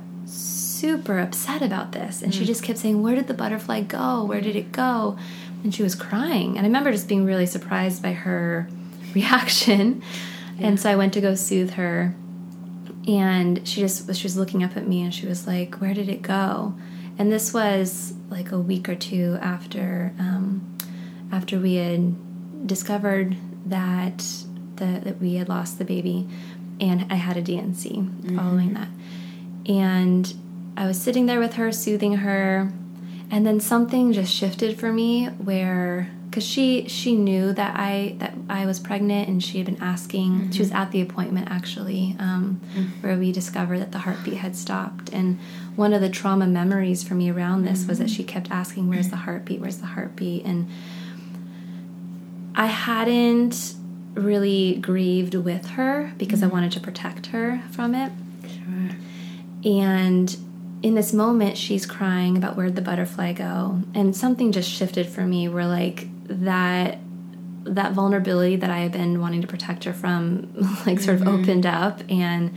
super 0.86 1.20
upset 1.20 1.62
about 1.62 1.92
this. 1.92 2.22
And 2.22 2.32
mm. 2.32 2.38
she 2.38 2.46
just 2.46 2.64
kept 2.64 2.80
saying, 2.80 3.02
Where 3.02 3.16
did 3.16 3.28
the 3.28 3.34
butterfly 3.34 3.82
go? 3.82 4.24
Where 4.24 4.42
did 4.42 4.56
it 4.56 4.72
go? 4.72 5.18
And 5.64 5.74
she 5.74 5.84
was 5.84 5.96
crying. 5.96 6.58
And 6.58 6.60
I 6.60 6.64
remember 6.64 6.92
just 6.92 7.08
being 7.08 7.26
really 7.26 7.46
surprised 7.46 8.04
by 8.04 8.14
her 8.14 8.70
reaction. 9.16 10.04
Yeah. 10.58 10.68
And 10.68 10.80
so 10.80 10.92
I 10.92 10.96
went 10.96 11.14
to 11.14 11.22
go 11.22 11.36
soothe 11.36 11.72
her. 11.72 12.16
And 13.08 13.68
she 13.68 13.82
just 13.82 14.08
was 14.08 14.18
she 14.18 14.26
was 14.26 14.38
looking 14.38 14.64
up 14.64 14.76
at 14.76 14.88
me 14.88 15.04
and 15.04 15.14
she 15.14 15.28
was 15.28 15.46
like, 15.46 15.76
Where 15.76 15.94
did 15.94 16.10
it 16.10 16.22
go? 16.22 16.76
And 17.18 17.32
this 17.32 17.54
was 17.54 18.14
like 18.30 18.52
a 18.52 18.60
week 18.60 18.90
or 18.90 18.96
two 18.96 19.38
after 19.42 20.14
um, 20.20 20.78
after 21.32 21.60
we 21.60 21.76
had 21.76 22.68
discovered 22.68 23.38
that 23.68 24.20
the, 24.76 25.02
that 25.04 25.22
we 25.22 25.36
had 25.36 25.50
lost 25.50 25.78
the 25.78 25.86
baby 25.86 26.28
and 26.80 27.12
I 27.12 27.16
had 27.16 27.38
a 27.38 27.42
D&C 27.42 27.90
mm-hmm. 27.90 28.38
following 28.38 28.74
that. 28.74 28.90
And 29.66 30.34
I 30.78 30.86
was 30.88 31.02
sitting 31.02 31.26
there 31.26 31.40
with 31.40 31.54
her, 31.54 31.72
soothing 31.72 32.18
her, 32.18 32.72
and 33.32 33.46
then 33.46 33.60
something 33.60 34.14
just 34.14 34.34
shifted 34.34 34.80
for 34.80 34.92
me 34.92 35.28
where 35.28 36.10
because 36.36 36.46
she 36.46 36.86
she 36.90 37.16
knew 37.16 37.54
that 37.54 37.80
I 37.80 38.16
that 38.18 38.34
I 38.50 38.66
was 38.66 38.78
pregnant 38.78 39.30
and 39.30 39.42
she 39.42 39.58
had 39.60 39.66
been 39.66 39.82
asking. 39.82 40.32
Mm-hmm. 40.32 40.52
She 40.52 40.60
was 40.60 40.72
at 40.74 40.92
the 40.92 41.00
appointment 41.00 41.48
actually, 41.50 42.14
um, 42.20 42.60
mm-hmm. 42.74 42.90
where 43.00 43.16
we 43.16 43.32
discovered 43.32 43.80
that 43.80 43.94
the 43.94 44.00
heartbeat 44.00 44.34
had 44.34 44.54
stopped. 44.54 45.14
And 45.14 45.40
one 45.78 45.94
of 45.94 46.02
the 46.02 46.10
trauma 46.10 46.46
memories 46.46 47.04
for 47.04 47.14
me 47.14 47.32
around 47.32 47.64
this 47.64 47.80
mm-hmm. 47.80 47.88
was 47.88 48.00
that 48.00 48.08
mm-hmm. 48.08 48.16
she 48.16 48.24
kept 48.26 48.52
asking, 48.52 48.90
"Where's 48.90 49.08
the 49.08 49.16
heartbeat? 49.16 49.62
Where's 49.62 49.78
the 49.78 49.86
heartbeat?" 49.86 50.44
and 50.44 50.68
I 52.54 52.66
hadn't 52.66 53.76
really 54.14 54.76
grieved 54.76 55.36
with 55.36 55.66
her 55.68 56.12
because 56.18 56.44
I 56.44 56.48
wanted 56.48 56.74
to 56.74 56.82
protect 56.82 57.28
her 57.28 57.62
from 57.72 57.96
it. 57.96 58.12
Sure. 58.44 59.72
And 59.72 60.36
in 60.84 60.96
this 60.96 61.14
moment, 61.14 61.58
she's 61.58 61.86
crying 61.86 62.36
about 62.36 62.58
where'd 62.58 62.76
the 62.76 62.82
butterfly 62.82 63.32
go, 63.32 63.84
and 63.94 64.14
something 64.14 64.52
just 64.52 64.70
shifted 64.70 65.08
for 65.08 65.22
me. 65.22 65.48
Where 65.48 65.66
like 65.66 66.10
that 66.26 67.00
that 67.64 67.94
vulnerability 67.94 68.58
that 68.58 68.70
I 68.70 68.80
had 68.80 68.92
been 68.92 69.20
wanting 69.20 69.42
to 69.42 69.48
protect 69.48 69.86
her 69.86 69.94
from, 69.94 70.54
like 70.86 71.00
sort 71.00 71.16
of 71.16 71.28
mm-hmm. 71.28 71.42
opened 71.42 71.66
up, 71.66 72.02
and 72.10 72.56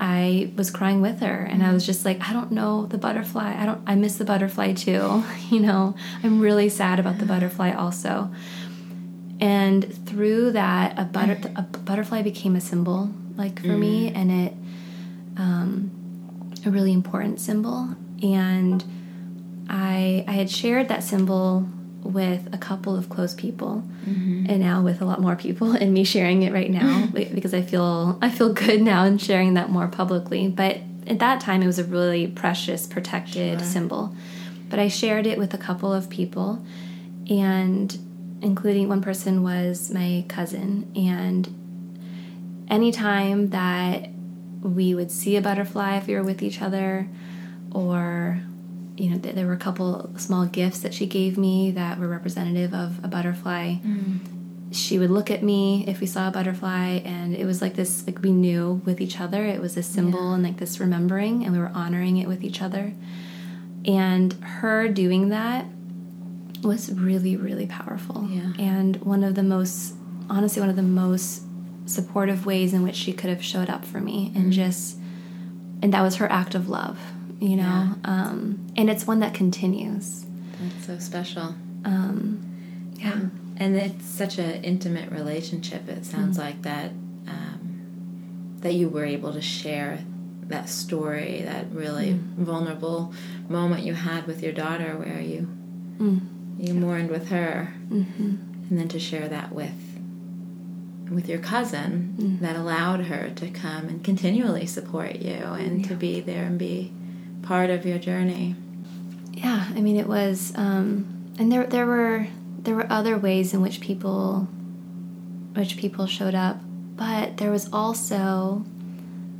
I 0.00 0.52
was 0.56 0.70
crying 0.70 1.00
with 1.00 1.20
her, 1.20 1.44
and 1.44 1.62
I 1.62 1.72
was 1.72 1.86
just 1.86 2.04
like, 2.04 2.20
I 2.28 2.32
don't 2.32 2.50
know 2.50 2.86
the 2.86 2.98
butterfly. 2.98 3.54
I 3.56 3.66
don't. 3.66 3.80
I 3.86 3.94
miss 3.94 4.16
the 4.16 4.24
butterfly 4.24 4.74
too. 4.74 5.24
You 5.50 5.58
know, 5.58 5.96
I'm 6.22 6.40
really 6.40 6.68
sad 6.68 7.00
about 7.00 7.18
the 7.18 7.26
butterfly 7.26 7.72
also. 7.72 8.32
And 9.40 9.92
through 10.06 10.52
that, 10.52 10.96
a 10.96 11.04
butter 11.04 11.34
mm. 11.34 11.58
a 11.58 11.62
butterfly 11.62 12.22
became 12.22 12.54
a 12.54 12.60
symbol, 12.60 13.10
like 13.36 13.60
for 13.60 13.76
me, 13.76 14.10
mm. 14.10 14.16
and 14.16 14.30
it. 14.30 14.54
Um, 15.36 15.96
a 16.66 16.70
really 16.70 16.92
important 16.92 17.40
symbol 17.40 17.96
and 18.22 18.84
I 19.68 20.24
I 20.26 20.32
had 20.32 20.50
shared 20.50 20.88
that 20.88 21.02
symbol 21.02 21.66
with 22.02 22.48
a 22.54 22.58
couple 22.58 22.96
of 22.96 23.08
close 23.08 23.34
people 23.34 23.82
Mm-hmm. 24.08 24.46
and 24.48 24.60
now 24.60 24.82
with 24.82 25.02
a 25.02 25.04
lot 25.04 25.20
more 25.20 25.36
people 25.36 25.72
and 25.80 25.92
me 25.92 26.04
sharing 26.04 26.42
it 26.42 26.52
right 26.52 26.70
now 26.70 27.06
because 27.12 27.52
I 27.54 27.62
feel 27.62 28.18
I 28.22 28.30
feel 28.30 28.52
good 28.54 28.80
now 28.82 29.04
in 29.04 29.18
sharing 29.18 29.54
that 29.54 29.68
more 29.70 29.88
publicly 29.88 30.48
but 30.48 30.78
at 31.06 31.18
that 31.18 31.40
time 31.40 31.62
it 31.62 31.66
was 31.66 31.78
a 31.78 31.84
really 31.84 32.26
precious 32.26 32.86
protected 32.86 33.60
Sure. 33.60 33.68
symbol 33.68 34.14
but 34.70 34.78
I 34.78 34.88
shared 34.88 35.26
it 35.26 35.36
with 35.38 35.52
a 35.54 35.58
couple 35.58 35.92
of 35.92 36.08
people 36.08 36.64
and 37.28 37.96
including 38.40 38.88
one 38.88 39.02
person 39.02 39.42
was 39.42 39.90
my 39.92 40.24
cousin 40.28 40.90
and 40.96 41.46
anytime 42.68 43.50
that 43.50 44.08
we 44.62 44.94
would 44.94 45.10
see 45.10 45.36
a 45.36 45.40
butterfly 45.42 45.96
if 45.96 46.06
we 46.06 46.14
were 46.14 46.22
with 46.22 46.42
each 46.42 46.62
other 46.62 47.08
or 47.72 48.40
you 49.00 49.10
know 49.10 49.18
th- 49.18 49.34
there 49.34 49.46
were 49.46 49.54
a 49.54 49.58
couple 49.58 50.10
small 50.16 50.44
gifts 50.46 50.80
that 50.80 50.92
she 50.92 51.06
gave 51.06 51.38
me 51.38 51.70
that 51.72 51.98
were 51.98 52.08
representative 52.08 52.74
of 52.74 53.02
a 53.02 53.08
butterfly. 53.08 53.76
Mm. 53.76 54.18
She 54.72 54.98
would 54.98 55.10
look 55.10 55.30
at 55.30 55.42
me 55.42 55.84
if 55.88 56.00
we 56.00 56.06
saw 56.06 56.28
a 56.28 56.30
butterfly 56.30 57.00
and 57.04 57.34
it 57.34 57.44
was 57.44 57.60
like 57.60 57.74
this 57.74 58.06
like 58.06 58.20
we 58.22 58.30
knew 58.30 58.82
with 58.84 59.00
each 59.00 59.18
other. 59.18 59.44
It 59.44 59.60
was 59.60 59.76
a 59.76 59.82
symbol 59.82 60.28
Yeah. 60.28 60.34
and 60.34 60.42
like 60.42 60.58
this 60.58 60.78
remembering 60.78 61.44
and 61.44 61.52
we 61.52 61.58
were 61.58 61.72
honoring 61.74 62.18
it 62.18 62.28
with 62.28 62.44
each 62.44 62.60
other. 62.62 62.92
And 63.86 64.32
her 64.34 64.86
doing 64.88 65.30
that 65.30 65.64
was 66.62 66.92
really 66.92 67.36
really 67.36 67.66
powerful. 67.66 68.28
Yeah. 68.30 68.52
and 68.58 68.96
one 68.96 69.24
of 69.24 69.34
the 69.34 69.42
most 69.42 69.94
honestly 70.28 70.60
one 70.60 70.68
of 70.68 70.76
the 70.76 70.82
most 70.82 71.42
supportive 71.86 72.44
ways 72.46 72.72
in 72.74 72.82
which 72.82 72.94
she 72.94 73.12
could 73.12 73.30
have 73.30 73.42
showed 73.42 73.68
up 73.70 73.84
for 73.84 73.98
me 73.98 74.30
and 74.36 74.46
mm. 74.46 74.50
just 74.52 74.98
and 75.82 75.92
that 75.94 76.02
was 76.02 76.16
her 76.16 76.30
act 76.30 76.54
of 76.54 76.68
love 76.68 76.98
you 77.40 77.56
know 77.56 77.62
Yeah. 77.62 77.94
um, 78.04 78.66
and 78.76 78.88
it's 78.90 79.06
one 79.06 79.20
that 79.20 79.34
continues 79.34 80.24
That's 80.60 80.86
so 80.86 80.98
special. 80.98 81.54
um, 81.84 82.40
yeah 82.94 83.18
And 83.56 83.76
it's 83.76 84.06
such 84.06 84.38
an 84.38 84.62
intimate 84.64 85.10
relationship. 85.10 85.88
It 85.88 86.04
sounds 86.06 86.38
like 86.38 86.62
that 86.62 86.90
um, 87.28 88.56
that 88.60 88.72
you 88.74 88.88
were 88.88 89.04
able 89.04 89.32
to 89.34 89.40
share 89.42 89.98
that 90.48 90.68
story, 90.68 91.42
that 91.44 91.66
really 91.72 92.18
vulnerable 92.38 93.12
moment 93.48 93.84
you 93.84 93.94
had 93.94 94.26
with 94.26 94.42
your 94.42 94.52
daughter, 94.52 94.96
where 94.96 95.20
you 95.20 95.46
Mm. 96.00 96.20
you 96.58 96.72
mourned 96.74 97.10
with 97.10 97.28
her, 97.28 97.74
hmm 97.88 98.36
and 98.68 98.78
then 98.78 98.88
to 98.88 98.98
share 98.98 99.28
that 99.28 99.52
with 99.52 99.78
with 101.10 101.28
your 101.28 101.38
cousin, 101.40 102.14
Mm. 102.18 102.40
that 102.40 102.56
allowed 102.56 103.00
her 103.06 103.30
to 103.40 103.46
come 103.50 103.88
and 103.88 104.02
continually 104.04 104.64
support 104.66 105.16
you 105.16 105.32
and 105.64 105.84
to 105.88 105.94
be 105.94 106.20
there 106.20 106.44
and 106.44 106.58
be 106.58 106.92
part 107.42 107.70
of 107.70 107.84
your 107.84 107.98
journey. 107.98 108.54
yeah 109.32 109.68
i 109.74 109.80
mean 109.80 109.96
it 109.96 110.06
was 110.06 110.52
um, 110.56 111.32
and 111.38 111.50
there 111.50 111.66
there 111.66 111.86
were 111.86 112.26
there 112.62 112.74
were 112.74 112.86
other 112.90 113.16
ways 113.16 113.54
in 113.54 113.60
which 113.62 113.80
people 113.80 114.48
which 115.54 115.76
people 115.76 116.06
showed 116.06 116.34
up 116.34 116.58
but 116.96 117.38
there 117.38 117.50
was 117.50 117.72
also 117.72 118.64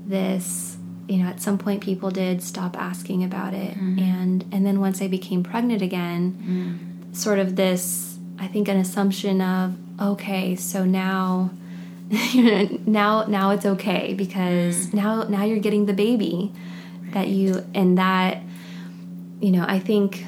this 0.06 0.78
you 1.08 1.18
know 1.18 1.26
at 1.26 1.40
some 1.40 1.58
point 1.58 1.82
people 1.82 2.10
did 2.10 2.42
stop 2.42 2.78
asking 2.78 3.24
about 3.24 3.52
it. 3.52 3.74
Mm-hmm. 3.74 3.98
And 3.98 4.44
and 4.52 4.64
then 4.64 4.80
once 4.80 5.02
i 5.02 5.08
became 5.08 5.42
pregnant 5.42 5.82
again 5.82 6.22
mm. 7.12 7.16
sort 7.16 7.38
of 7.38 7.56
this 7.56 8.18
i 8.38 8.46
think 8.46 8.68
an 8.68 8.76
assumption 8.76 9.40
of 9.40 9.76
okay 10.00 10.56
so 10.56 10.84
now 10.84 11.50
you 12.08 12.42
know, 12.42 12.78
now 12.86 13.24
now 13.24 13.50
it's 13.50 13.66
okay 13.66 14.14
because 14.14 14.86
mm. 14.86 14.94
now 14.94 15.24
now 15.24 15.44
you're 15.44 15.58
getting 15.58 15.86
the 15.86 15.92
baby 15.92 16.52
that 17.12 17.28
you 17.28 17.64
and 17.74 17.98
that 17.98 18.42
you 19.40 19.50
know 19.50 19.64
i 19.68 19.78
think 19.78 20.24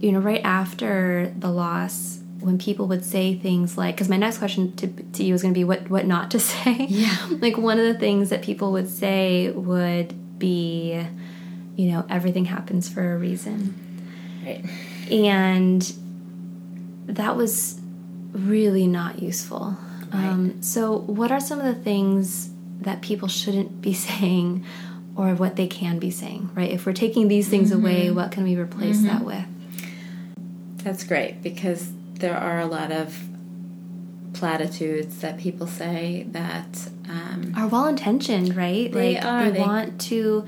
you 0.00 0.12
know 0.12 0.18
right 0.20 0.42
after 0.44 1.32
the 1.38 1.50
loss 1.50 2.20
when 2.40 2.58
people 2.58 2.86
would 2.86 3.04
say 3.04 3.34
things 3.34 3.78
like 3.78 3.94
because 3.94 4.08
my 4.08 4.16
next 4.18 4.38
question 4.38 4.74
to, 4.76 4.86
to 4.86 5.24
you 5.24 5.32
was 5.32 5.40
going 5.42 5.54
to 5.54 5.58
be 5.58 5.64
what 5.64 5.88
what 5.90 6.06
not 6.06 6.30
to 6.30 6.38
say 6.52 6.86
Yeah. 6.88 7.16
like 7.40 7.56
one 7.56 7.78
of 7.78 7.86
the 7.86 7.98
things 7.98 8.30
that 8.30 8.42
people 8.42 8.72
would 8.72 8.88
say 8.88 9.50
would 9.50 10.38
be 10.38 11.04
you 11.76 11.90
know 11.90 12.04
everything 12.10 12.44
happens 12.44 12.88
for 12.88 13.14
a 13.14 13.18
reason 13.18 13.74
Right. 14.44 14.64
and 15.10 15.90
that 17.06 17.34
was 17.36 17.80
really 18.32 18.86
not 18.86 19.22
useful. 19.22 19.76
Um, 20.12 20.60
so, 20.62 20.98
what 20.98 21.30
are 21.32 21.40
some 21.40 21.58
of 21.60 21.64
the 21.66 21.74
things 21.82 22.50
that 22.80 23.00
people 23.00 23.28
shouldn't 23.28 23.80
be 23.80 23.92
saying, 24.08 24.64
or 25.16 25.34
what 25.34 25.56
they 25.56 25.66
can 25.66 25.98
be 25.98 26.10
saying? 26.10 26.50
Right? 26.54 26.70
If 26.70 26.86
we're 26.86 26.92
taking 26.92 27.28
these 27.28 27.48
things 27.48 27.70
away, 27.72 28.10
what 28.10 28.30
can 28.32 28.44
we 28.44 28.56
replace 28.56 29.00
that 29.02 29.24
with? 29.24 29.44
That's 30.78 31.04
great 31.04 31.42
because 31.42 31.92
there 32.14 32.36
are 32.36 32.60
a 32.60 32.66
lot 32.66 32.92
of 32.92 33.16
platitudes 34.32 35.18
that 35.20 35.38
people 35.38 35.66
say 35.66 36.26
that 36.30 36.88
um, 37.08 37.52
Are 37.56 37.68
well 37.68 37.86
intentioned, 37.86 38.56
right? 38.56 38.92
They 38.92 39.14
like 39.14 39.24
are. 39.24 39.44
they 39.44 39.50
They- 39.52 39.60
want 39.60 40.00
to 40.02 40.44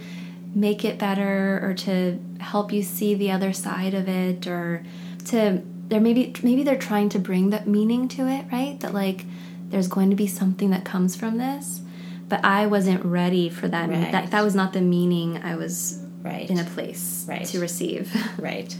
make 0.55 0.85
it 0.85 0.98
better, 0.98 1.61
or 1.62 1.74
to 1.74 2.18
help 2.40 2.72
you 2.72 2.83
see 2.83 3.14
the 3.14 3.31
other 3.31 3.52
side 3.52 3.94
of 3.94 4.09
it, 4.09 4.46
or 4.46 4.83
to 5.26 5.62
they're 5.88 6.00
maybe 6.00 6.33
maybe 6.42 6.62
they're 6.62 6.79
trying 6.79 7.09
to 7.11 7.18
bring 7.18 7.50
that 7.50 7.66
meaning 7.68 8.09
to 8.09 8.26
it, 8.26 8.46
right? 8.50 8.79
That 8.81 8.92
like 8.94 9.24
there's 9.68 9.88
going 9.88 10.11
to 10.11 10.16
be 10.16 10.26
something 10.26 10.70
that 10.70 10.85
comes 10.85 11.14
from 11.16 11.38
this. 11.38 11.81
But 12.28 12.44
I 12.44 12.66
wasn't 12.66 13.04
ready 13.04 13.48
for 13.48 13.68
that. 13.68 13.88
Right. 13.88 14.10
That 14.12 14.30
that 14.32 14.42
was 14.44 14.54
not 14.54 14.72
the 14.72 14.80
meaning 14.80 15.38
I 15.42 15.54
was 15.56 16.00
right 16.22 16.48
in 16.50 16.58
a 16.58 16.64
place 16.64 17.24
Right. 17.28 17.44
to 17.46 17.60
receive. 17.60 18.12
right. 18.38 18.74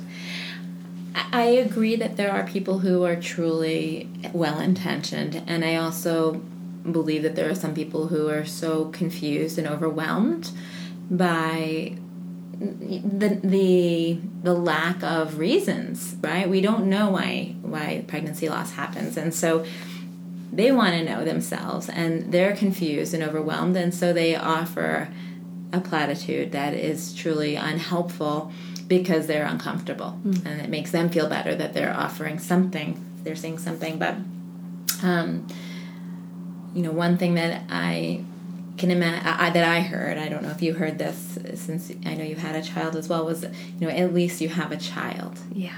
I 1.15 1.27
I 1.33 1.45
agree 1.45 1.97
that 1.97 2.17
there 2.17 2.31
are 2.33 2.45
people 2.47 2.81
who 2.81 3.05
are 3.05 3.17
truly 3.17 4.09
well 4.33 4.59
intentioned, 4.61 5.43
and 5.47 5.65
I 5.65 5.77
also 5.77 6.43
believe 6.91 7.23
that 7.23 7.35
there 7.37 7.49
are 7.51 7.55
some 7.55 7.75
people 7.75 8.09
who 8.09 8.29
are 8.29 8.45
so 8.45 8.87
confused 8.87 9.59
and 9.59 9.67
overwhelmed 9.67 10.51
by 11.11 11.93
the 12.59 13.29
the 13.43 14.19
the 14.43 14.55
lack 14.55 15.03
of 15.03 15.39
reasons. 15.39 16.17
Right? 16.21 16.49
We 16.49 16.61
don't 16.61 16.87
know 16.89 17.11
why 17.11 17.55
why 17.63 18.05
pregnancy 18.09 18.49
loss 18.49 18.73
happens, 18.73 19.17
and 19.17 19.33
so 19.35 19.65
they 20.53 20.73
want 20.73 20.95
to 20.95 21.05
know 21.05 21.25
themselves, 21.25 21.89
and 21.89 22.33
they're 22.33 22.57
confused 22.57 23.15
and 23.15 23.23
overwhelmed, 23.23 23.77
and 23.77 23.95
so 23.95 24.13
they 24.13 24.37
offer 24.37 25.09
a 25.73 25.81
platitude 25.81 26.53
that 26.53 26.75
is 26.75 27.15
truly 27.15 27.57
unhelpful 27.57 28.53
because 28.87 29.27
they're 29.27 29.47
uncomfortable. 29.47 30.19
And 30.25 30.61
it 30.61 30.71
makes 30.71 30.93
them 30.93 31.09
feel 31.09 31.29
better 31.29 31.55
that 31.57 31.75
they're 31.75 31.93
offering 31.93 32.39
something 32.39 33.03
they're 33.25 33.35
saying 33.35 33.59
something. 33.59 33.99
But 33.99 34.15
um, 35.03 35.49
you 36.77 36.83
know 36.83 36.93
one 36.93 37.17
thing 37.17 37.35
that 37.35 37.63
i 37.71 38.23
can 38.77 38.91
imagine 38.91 39.25
that 39.25 39.65
i 39.65 39.81
heard 39.81 40.19
i 40.19 40.29
don't 40.29 40.43
know 40.43 40.51
if 40.51 40.61
you 40.61 40.75
heard 40.75 40.99
this 40.99 41.39
since 41.55 41.91
i 42.05 42.15
know 42.15 42.23
you 42.23 42.37
had 42.37 42.55
a 42.55 42.63
child 42.63 42.95
as 42.95 43.09
well 43.09 43.25
was 43.25 43.43
you 43.43 43.51
know 43.81 43.89
at 43.89 44.13
least 44.13 44.43
you 44.43 44.51
have 44.51 44.71
a 44.71 44.77
child. 44.77 45.39
Yeah. 45.53 45.75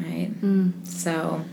right? 0.00 0.30
Mm. 0.42 0.84
so 0.86 1.44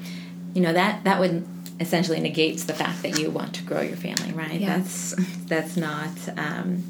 you 0.55 0.61
know 0.61 0.73
that 0.73 1.03
that 1.03 1.19
would 1.19 1.45
essentially 1.79 2.19
negates 2.19 2.65
the 2.65 2.73
fact 2.73 3.01
that 3.03 3.17
you 3.19 3.29
want 3.29 3.53
to 3.55 3.63
grow 3.63 3.81
your 3.81 3.95
family 3.97 4.31
right 4.33 4.59
Yeah. 4.59 4.77
that's 4.77 5.15
that's 5.47 5.77
not 5.77 6.11
um, 6.37 6.83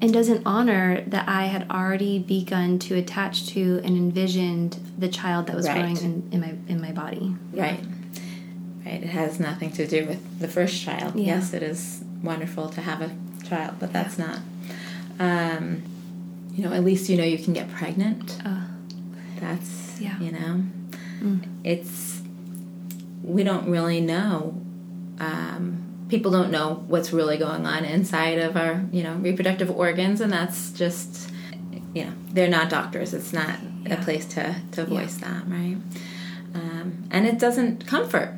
and 0.00 0.12
doesn't 0.12 0.42
honor 0.46 1.02
that 1.06 1.26
I 1.28 1.46
had 1.46 1.70
already 1.70 2.18
begun 2.18 2.78
to 2.80 2.94
attach 2.96 3.46
to 3.48 3.80
and 3.84 3.96
envisioned 3.96 4.78
the 4.98 5.08
child 5.08 5.46
that 5.46 5.56
was 5.56 5.66
Right. 5.66 5.76
growing 5.80 5.96
in, 5.96 6.28
in 6.32 6.40
my 6.40 6.54
in 6.68 6.80
my 6.82 6.92
body. 6.92 7.34
Right. 7.52 7.80
Right. 8.84 9.02
It 9.02 9.08
has 9.08 9.40
nothing 9.40 9.70
to 9.72 9.86
do 9.86 10.04
with 10.06 10.38
the 10.38 10.48
first 10.48 10.82
child. 10.82 11.16
Yeah. 11.16 11.36
Yes, 11.36 11.54
it 11.54 11.62
is 11.62 12.02
wonderful 12.22 12.68
to 12.70 12.80
have 12.82 13.00
a 13.00 13.10
child, 13.48 13.76
but 13.80 13.90
that's 13.92 14.18
not. 14.18 14.38
Um, 15.18 15.82
you 16.54 16.62
know, 16.62 16.72
at 16.74 16.84
least 16.84 17.08
you 17.08 17.16
know 17.16 17.24
you 17.24 17.38
can 17.38 17.52
get 17.54 17.70
pregnant. 17.72 18.38
Uh, 18.44 18.60
That's 19.40 19.98
Yeah. 20.00 20.18
you 20.20 20.32
know, 20.32 20.62
Mm. 21.22 21.40
it's 21.64 22.15
we 23.26 23.42
don't 23.42 23.68
really 23.68 24.00
know. 24.00 24.62
Um, 25.18 26.06
people 26.08 26.30
don't 26.30 26.50
know 26.50 26.84
what's 26.86 27.12
really 27.12 27.36
going 27.36 27.66
on 27.66 27.84
inside 27.84 28.38
of 28.38 28.56
our, 28.56 28.84
you 28.92 29.02
know, 29.02 29.14
reproductive 29.14 29.70
organs, 29.70 30.20
and 30.20 30.32
that's 30.32 30.70
just, 30.70 31.30
you 31.92 32.04
know, 32.04 32.12
they're 32.30 32.48
not 32.48 32.70
doctors. 32.70 33.12
It's 33.12 33.32
not 33.32 33.58
yeah. 33.84 34.00
a 34.00 34.04
place 34.04 34.26
to 34.26 34.54
to 34.72 34.84
voice 34.84 35.20
yeah. 35.20 35.28
that, 35.28 35.48
right? 35.48 35.76
Um, 36.54 37.04
and 37.10 37.26
it 37.26 37.38
doesn't 37.38 37.86
comfort, 37.86 38.34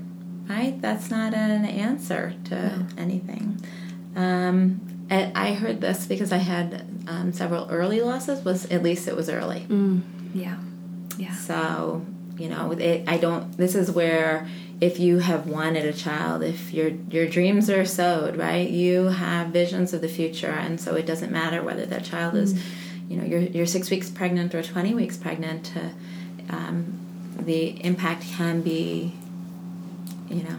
right? 0.49 0.80
That's 0.80 1.11
not 1.11 1.34
an 1.34 1.64
answer 1.64 2.34
to 2.45 2.55
no. 2.55 2.86
anything. 2.97 3.61
Um, 4.16 4.80
I 5.11 5.55
heard 5.55 5.80
this 5.80 6.07
because 6.07 6.32
I 6.32 6.39
had 6.39 6.84
um, 7.07 7.32
several 7.32 7.68
early 7.70 8.01
losses. 8.01 8.45
Was 8.45 8.66
at 8.66 8.82
least 8.82 9.09
it 9.09 9.16
was 9.16 9.28
early. 9.28 9.61
Mm, 9.68 10.03
yeah, 10.34 10.57
yeah. 11.16 11.34
So 11.34 12.05
you 12.39 12.49
know, 12.49 12.72
it, 12.72 13.05
I 13.09 13.18
don't. 13.18 13.57
This 13.57 13.74
is 13.74 13.91
where 13.91 14.47
if 14.81 15.01
you 15.01 15.18
have 15.18 15.47
wanted 15.47 15.85
a 15.85 15.93
child, 15.93 16.43
if 16.43 16.72
your 16.72 16.91
your 17.11 17.26
dreams 17.26 17.68
are 17.68 17.85
sowed, 17.85 18.37
right, 18.37 18.68
you 18.70 19.07
have 19.07 19.49
visions 19.49 19.93
of 19.93 20.01
the 20.01 20.09
future, 20.09 20.53
and 20.53 20.81
so 20.81 20.95
it 20.95 21.07
doesn't 21.07 21.33
matter 21.33 21.62
whether 21.62 21.85
that 21.87 22.05
child 22.05 22.35
is, 22.37 22.55
mm. 22.55 22.62
you 23.09 23.16
know, 23.16 23.24
you're 23.24 23.41
you're 23.41 23.66
six 23.66 23.91
weeks 23.91 24.09
pregnant 24.11 24.55
or 24.55 24.62
twenty 24.62 24.95
weeks 24.95 25.16
pregnant. 25.16 25.66
To, 25.66 25.91
um, 26.51 26.99
the 27.41 27.85
impact 27.85 28.24
can 28.37 28.62
be, 28.62 29.12
you 30.29 30.43
know, 30.43 30.59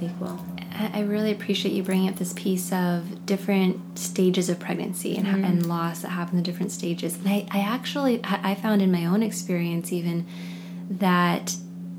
equal. 0.00 0.44
I 0.78 1.00
really 1.00 1.32
appreciate 1.32 1.72
you 1.72 1.82
bringing 1.82 2.08
up 2.08 2.16
this 2.16 2.34
piece 2.34 2.70
of 2.70 3.24
different 3.24 3.98
stages 3.98 4.50
of 4.50 4.58
pregnancy 4.58 5.16
and, 5.16 5.26
mm-hmm. 5.26 5.44
and 5.44 5.66
loss 5.66 6.02
that 6.02 6.10
happen 6.10 6.36
in 6.36 6.42
different 6.44 6.70
stages. 6.70 7.16
And 7.16 7.28
I, 7.28 7.46
I 7.50 7.60
actually 7.60 8.20
I 8.24 8.54
found 8.56 8.82
in 8.82 8.92
my 8.92 9.06
own 9.06 9.22
experience 9.22 9.90
even 9.90 10.26
that 10.90 11.56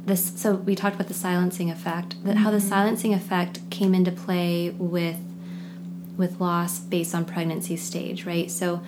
this. 0.07 0.33
So 0.35 0.55
we 0.55 0.75
talked 0.75 0.95
about 0.95 1.07
the 1.07 1.13
silencing 1.13 1.69
effect. 1.69 2.21
That 2.23 2.31
mm-hmm. 2.35 2.43
how 2.43 2.51
the 2.51 2.57
mm-hmm. 2.57 2.67
silencing 2.67 3.13
effect 3.13 3.59
came 3.69 3.93
into 3.93 4.11
play 4.11 4.71
with 4.71 5.17
with 6.17 6.41
loss 6.41 6.79
based 6.79 7.13
on 7.13 7.25
pregnancy 7.25 7.77
stage, 7.77 8.25
right? 8.25 8.49
So 8.49 8.81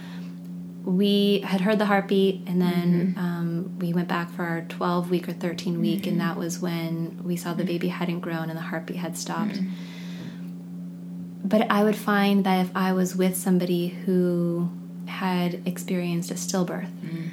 we 0.86 1.42
had 1.42 1.62
heard 1.62 1.78
the 1.78 1.86
heartbeat 1.86 2.42
and 2.48 2.62
then 2.62 3.14
mm-hmm. 3.14 3.20
um, 3.20 3.80
we 3.80 3.94
went 3.94 4.08
back 4.08 4.32
for 4.32 4.44
our 4.44 4.62
12 4.62 5.10
week 5.10 5.30
or 5.30 5.34
13 5.34 5.80
week 5.80 6.02
mm-hmm. 6.02 6.10
and 6.10 6.22
that 6.22 6.38
was 6.38 6.60
when 6.60 7.20
we 7.24 7.36
saw 7.36 7.54
the 7.54 7.64
baby 7.64 7.90
hadn't 7.90 8.22
grown 8.22 8.50
and 8.50 8.58
the 8.58 8.62
heartbeat 8.64 8.98
had 8.98 9.18
stopped 9.18 9.54
mm-hmm. 9.54 11.48
but 11.48 11.70
i 11.70 11.84
would 11.84 11.96
find 11.96 12.44
that 12.46 12.66
if 12.66 12.72
i 12.76 12.94
was 12.94 13.16
with 13.16 13.36
somebody 13.36 13.90
who 13.90 14.70
had 15.08 15.62
experienced 15.68 16.32
a 16.32 16.36
stillbirth 16.36 16.90
mm-hmm. 17.02 17.28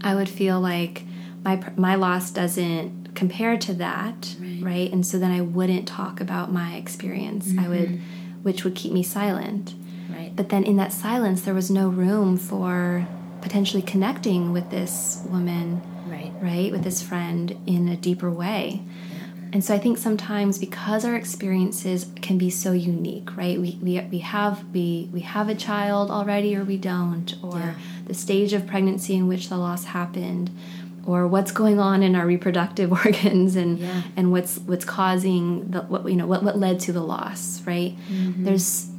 i 0.00 0.14
would 0.14 0.28
feel 0.28 0.58
like 0.58 1.02
my 1.44 1.62
my 1.76 1.94
loss 1.94 2.30
doesn't 2.30 3.14
compare 3.14 3.56
to 3.56 3.72
that 3.74 4.34
right, 4.40 4.58
right? 4.60 4.92
and 4.92 5.06
so 5.06 5.18
then 5.18 5.30
i 5.30 5.40
wouldn't 5.40 5.86
talk 5.86 6.20
about 6.20 6.52
my 6.52 6.74
experience 6.74 7.52
i 7.58 7.68
would 7.68 7.88
mm-hmm. 7.88 8.42
which 8.42 8.64
would 8.64 8.74
keep 8.74 8.92
me 8.92 9.02
silent 9.02 9.74
Right. 10.14 10.34
But 10.34 10.48
then 10.48 10.64
in 10.64 10.76
that 10.76 10.92
silence, 10.92 11.42
there 11.42 11.54
was 11.54 11.70
no 11.70 11.88
room 11.88 12.36
for 12.36 13.06
potentially 13.40 13.82
connecting 13.82 14.52
with 14.52 14.70
this 14.70 15.22
woman, 15.28 15.82
right? 16.06 16.32
Right, 16.40 16.70
with 16.70 16.84
this 16.84 17.02
friend 17.02 17.56
in 17.66 17.88
a 17.88 17.96
deeper 17.96 18.30
way. 18.30 18.82
And 19.52 19.64
so 19.64 19.72
I 19.72 19.78
think 19.78 19.98
sometimes 19.98 20.58
because 20.58 21.04
our 21.04 21.14
experiences 21.14 22.08
can 22.20 22.38
be 22.38 22.50
so 22.50 22.72
unique, 22.72 23.36
right? 23.36 23.60
We, 23.60 23.78
we, 23.80 24.00
we 24.00 24.18
have 24.18 24.64
we, 24.72 25.08
we 25.12 25.20
have 25.20 25.48
a 25.48 25.54
child 25.54 26.10
already 26.10 26.56
or 26.56 26.64
we 26.64 26.76
don't, 26.76 27.32
or 27.40 27.58
yeah. 27.58 27.74
the 28.06 28.14
stage 28.14 28.52
of 28.52 28.66
pregnancy 28.66 29.14
in 29.14 29.28
which 29.28 29.48
the 29.50 29.56
loss 29.56 29.84
happened, 29.84 30.50
or 31.06 31.26
what's 31.26 31.52
going 31.52 31.78
on 31.78 32.02
in 32.02 32.14
our 32.14 32.26
reproductive 32.26 32.92
organs 33.04 33.56
and 33.56 33.78
yeah. 33.78 34.02
and 34.16 34.32
what's 34.32 34.58
what's 34.58 34.84
causing 34.84 35.70
the 35.70 35.82
what 35.82 36.08
you 36.08 36.16
know 36.16 36.26
what, 36.26 36.42
what 36.42 36.58
led 36.58 36.80
to 36.80 36.92
the 36.92 37.02
loss, 37.02 37.62
right? 37.66 37.96
Mm-hmm. 38.08 38.44
There's 38.44 38.90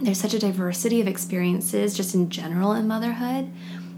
there's 0.00 0.20
such 0.20 0.34
a 0.34 0.38
diversity 0.38 1.00
of 1.00 1.08
experiences 1.08 1.96
just 1.96 2.14
in 2.14 2.30
general 2.30 2.72
in 2.72 2.86
motherhood 2.86 3.50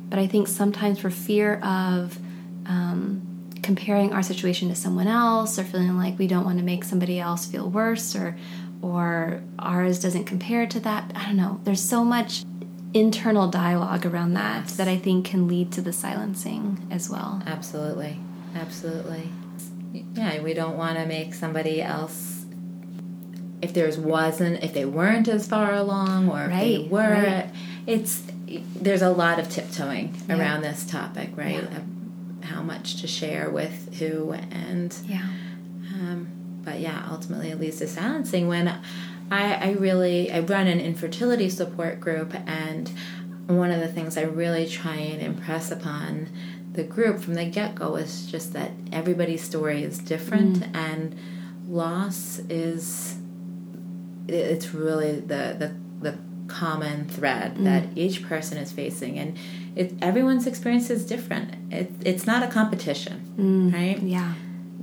but 0.08 0.18
i 0.18 0.26
think 0.26 0.48
sometimes 0.48 0.98
for 0.98 1.10
fear 1.10 1.56
of 1.60 2.18
um, 2.66 3.22
comparing 3.62 4.12
our 4.12 4.22
situation 4.22 4.68
to 4.68 4.74
someone 4.74 5.06
else 5.06 5.58
or 5.58 5.64
feeling 5.64 5.96
like 5.96 6.18
we 6.18 6.26
don't 6.26 6.44
want 6.44 6.58
to 6.58 6.64
make 6.64 6.84
somebody 6.84 7.18
else 7.18 7.46
feel 7.46 7.68
worse 7.68 8.16
or 8.16 8.36
or 8.82 9.42
ours 9.58 10.00
doesn't 10.00 10.24
compare 10.24 10.66
to 10.66 10.80
that 10.80 11.10
i 11.14 11.24
don't 11.26 11.36
know 11.36 11.60
there's 11.64 11.82
so 11.82 12.04
much 12.04 12.44
internal 12.92 13.48
dialogue 13.48 14.04
around 14.04 14.34
that 14.34 14.66
that 14.68 14.88
i 14.88 14.96
think 14.96 15.24
can 15.24 15.46
lead 15.46 15.70
to 15.70 15.80
the 15.80 15.92
silencing 15.92 16.86
as 16.90 17.08
well 17.08 17.42
absolutely 17.46 18.18
absolutely 18.56 19.28
yeah 20.14 20.40
we 20.42 20.52
don't 20.54 20.76
want 20.76 20.96
to 20.98 21.06
make 21.06 21.32
somebody 21.32 21.80
else 21.80 22.44
if 23.62 23.72
there's 23.74 23.98
wasn't 23.98 24.62
if 24.64 24.72
they 24.72 24.84
weren't 24.84 25.28
as 25.28 25.46
far 25.46 25.74
along 25.74 26.28
or 26.28 26.44
if 26.44 26.50
they 26.50 26.88
were 26.90 27.10
right. 27.10 27.50
it's 27.86 28.22
there's 28.74 29.02
a 29.02 29.10
lot 29.10 29.38
of 29.38 29.48
tiptoeing 29.48 30.14
yeah. 30.28 30.38
around 30.38 30.62
this 30.62 30.84
topic 30.84 31.30
right 31.36 31.62
yeah. 31.62 31.80
how 32.48 32.62
much 32.62 33.00
to 33.00 33.06
share 33.06 33.50
with 33.50 33.98
who 33.98 34.32
and 34.32 34.96
yeah 35.06 35.28
um, 35.94 36.28
but 36.64 36.80
yeah 36.80 37.06
ultimately 37.10 37.50
it 37.50 37.60
leads 37.60 37.78
to 37.78 37.86
silencing 37.86 38.48
when 38.48 38.80
I, 39.30 39.54
I 39.54 39.70
really 39.72 40.30
I 40.32 40.40
run 40.40 40.66
an 40.66 40.80
infertility 40.80 41.48
support 41.48 42.00
group 42.00 42.34
and 42.46 42.90
one 43.46 43.70
of 43.70 43.80
the 43.80 43.88
things 43.88 44.16
I 44.16 44.22
really 44.22 44.68
try 44.68 44.96
and 44.96 45.22
impress 45.22 45.70
upon 45.70 46.28
the 46.72 46.84
group 46.84 47.20
from 47.20 47.34
the 47.34 47.44
get-go 47.44 47.96
is 47.96 48.26
just 48.26 48.52
that 48.52 48.70
everybody's 48.92 49.42
story 49.42 49.82
is 49.82 49.98
different 49.98 50.60
mm. 50.60 50.76
and 50.76 51.16
loss 51.68 52.38
is 52.48 53.16
it's 54.28 54.72
really 54.72 55.20
the 55.20 55.56
the, 55.58 55.76
the 56.00 56.18
common 56.46 57.08
thread 57.08 57.56
mm. 57.56 57.64
that 57.64 57.84
each 57.96 58.24
person 58.24 58.58
is 58.58 58.72
facing 58.72 59.18
and 59.18 59.36
it, 59.76 59.92
everyone's 60.02 60.46
experience 60.46 60.90
is 60.90 61.06
different 61.06 61.54
it, 61.72 61.90
it's 62.04 62.26
not 62.26 62.42
a 62.42 62.48
competition 62.48 63.32
mm. 63.36 63.72
right 63.72 64.02
yeah 64.02 64.34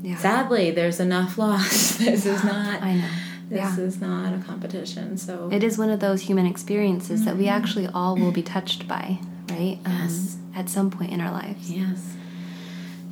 yeah 0.01 0.15
sadly 0.15 0.71
there's 0.71 0.99
enough 0.99 1.37
loss 1.37 1.97
this 1.97 2.25
is 2.25 2.43
not 2.45 2.81
i 2.81 2.95
know 2.95 3.09
this 3.49 3.59
yeah. 3.59 3.79
is 3.79 4.01
not 4.01 4.33
a 4.33 4.43
competition 4.43 5.17
so 5.17 5.49
it 5.51 5.63
is 5.63 5.77
one 5.77 5.89
of 5.89 5.99
those 5.99 6.21
human 6.21 6.45
experiences 6.45 7.21
mm-hmm. 7.21 7.29
that 7.29 7.37
we 7.37 7.45
mm-hmm. 7.45 7.53
actually 7.53 7.87
all 7.87 8.15
will 8.15 8.31
be 8.31 8.43
touched 8.43 8.87
by 8.87 9.17
right 9.49 9.79
yes. 9.85 10.35
Um, 10.35 10.53
at 10.55 10.69
some 10.69 10.89
point 10.89 11.11
in 11.11 11.21
our 11.21 11.31
lives 11.31 11.71
yes 11.71 12.17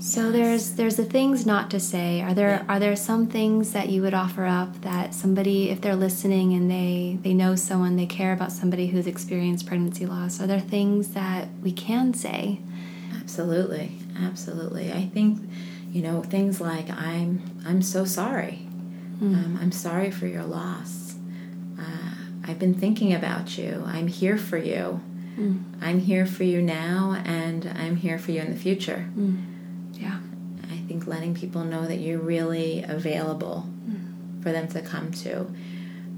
so 0.06 0.26
yes. 0.26 0.34
there's 0.34 0.72
there's 0.74 0.96
the 0.98 1.06
things 1.06 1.48
not 1.48 1.72
to 1.72 1.80
say. 1.80 2.22
Are 2.22 2.36
there 2.36 2.64
yeah. 2.64 2.66
are 2.70 2.80
there 2.80 2.96
some 2.96 3.26
things 3.26 3.74
that 3.74 3.90
you 3.90 4.04
would 4.04 4.14
offer 4.14 4.46
up 4.46 4.82
that 4.82 5.16
somebody 5.16 5.72
if 5.72 5.82
they're 5.82 5.96
listening 5.96 6.54
and 6.54 6.70
they 6.70 7.18
they 7.24 7.34
know 7.34 7.56
someone 7.56 7.96
they 7.96 8.06
care 8.06 8.32
about 8.32 8.52
somebody 8.52 8.88
who's 8.88 9.08
experienced 9.08 9.66
pregnancy 9.66 10.06
loss, 10.06 10.40
are 10.40 10.46
there 10.46 10.60
things 10.60 11.10
that 11.16 11.48
we 11.64 11.72
can 11.72 12.14
say? 12.14 12.60
Absolutely. 13.20 13.94
Absolutely. 14.22 14.94
I 14.94 15.06
think 15.08 15.40
you 15.90 16.04
know 16.04 16.22
things 16.22 16.62
like 16.62 16.88
I'm 16.92 17.42
I'm 17.66 17.82
so 17.82 18.06
sorry. 18.06 18.65
Mm. 19.20 19.46
Um, 19.46 19.60
I'm 19.62 19.72
sorry 19.72 20.12
for 20.12 20.28
your 20.28 20.44
loss. 20.44 21.16
Uh, 21.80 22.16
I've 22.44 22.60
been 22.60 22.74
thinking 22.74 23.14
about 23.14 23.58
you. 23.58 23.84
I'm 23.86 24.08
here 24.08 24.38
for 24.38 24.58
you. 24.58 25.02
Mm. 25.38 25.64
I'm 25.82 26.00
here 26.00 26.26
for 26.26 26.44
you 26.44 26.62
now, 26.62 27.22
and 27.26 27.66
I'm 27.78 27.98
here 27.98 28.18
for 28.18 28.32
you 28.32 28.42
in 28.42 28.52
the 28.52 28.60
future. 28.60 29.10
Mm 29.18 29.56
yeah. 30.00 30.20
I 30.72 30.78
think 30.88 31.08
letting 31.08 31.34
people 31.34 31.64
know 31.64 31.86
that 31.86 31.98
you're 31.98 32.20
really 32.20 32.84
available 32.84 33.68
mm. 33.88 34.44
for 34.44 34.52
them 34.52 34.68
to 34.70 34.82
come 34.82 35.12
to. 35.12 35.42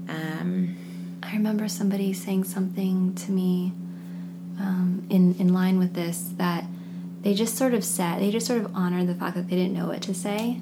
Um, 0.08 0.76
I 1.22 1.32
remember 1.32 1.68
somebody 1.68 2.12
saying 2.12 2.44
something 2.44 3.14
to 3.14 3.32
me 3.32 3.72
um, 4.58 5.06
in 5.10 5.34
in 5.36 5.52
line 5.52 5.78
with 5.78 5.94
this 5.94 6.32
that 6.36 6.64
they 7.22 7.34
just 7.34 7.56
sort 7.56 7.74
of 7.74 7.84
said 7.84 8.20
they 8.20 8.30
just 8.30 8.46
sort 8.46 8.60
of 8.60 8.74
honored 8.74 9.06
the 9.06 9.14
fact 9.14 9.36
that 9.36 9.48
they 9.48 9.56
didn't 9.56 9.74
know 9.74 9.86
what 9.86 10.02
to 10.02 10.14
say. 10.14 10.60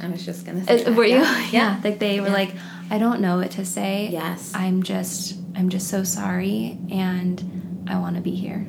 I 0.00 0.08
was 0.08 0.24
just 0.24 0.44
gonna 0.44 0.64
say. 0.64 0.90
Were 0.90 1.04
you? 1.04 1.16
Yeah. 1.16 1.48
yeah. 1.52 1.80
Like 1.82 1.98
they 1.98 2.20
were 2.20 2.28
yeah. 2.28 2.32
like, 2.32 2.54
I 2.90 2.98
don't 2.98 3.20
know 3.20 3.36
what 3.36 3.52
to 3.52 3.64
say. 3.64 4.08
Yes. 4.10 4.52
I'm 4.54 4.82
just 4.82 5.38
I'm 5.54 5.68
just 5.68 5.88
so 5.88 6.04
sorry, 6.04 6.78
and 6.90 7.84
I 7.88 7.98
want 7.98 8.16
to 8.16 8.22
be 8.22 8.34
here. 8.34 8.66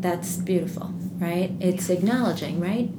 That's 0.00 0.36
beautiful, 0.36 0.92
right? 1.18 1.52
It's 1.60 1.88
yeah. 1.88 1.96
acknowledging, 1.96 2.60
right? 2.60 2.90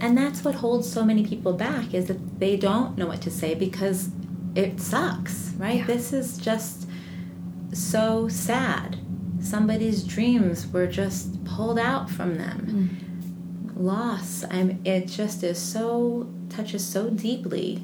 and 0.00 0.16
that's 0.16 0.44
what 0.44 0.54
holds 0.56 0.90
so 0.90 1.04
many 1.04 1.26
people 1.26 1.52
back 1.52 1.94
is 1.94 2.06
that 2.06 2.40
they 2.40 2.56
don't 2.56 2.96
know 2.96 3.06
what 3.06 3.20
to 3.22 3.30
say 3.30 3.54
because 3.54 4.10
it 4.54 4.80
sucks 4.80 5.52
right 5.56 5.86
this 5.86 6.12
is 6.12 6.38
just 6.38 6.88
so 7.72 8.28
sad 8.28 8.98
somebody's 9.40 10.04
dreams 10.04 10.66
were 10.68 10.86
just 10.86 11.42
pulled 11.44 11.78
out 11.78 12.08
from 12.08 12.36
them 12.36 12.66
mm. 12.66 13.72
loss 13.76 14.44
I'm, 14.50 14.80
it 14.84 15.06
just 15.06 15.42
is 15.42 15.58
so 15.58 16.28
touches 16.54 16.86
so 16.86 17.10
deeply 17.10 17.82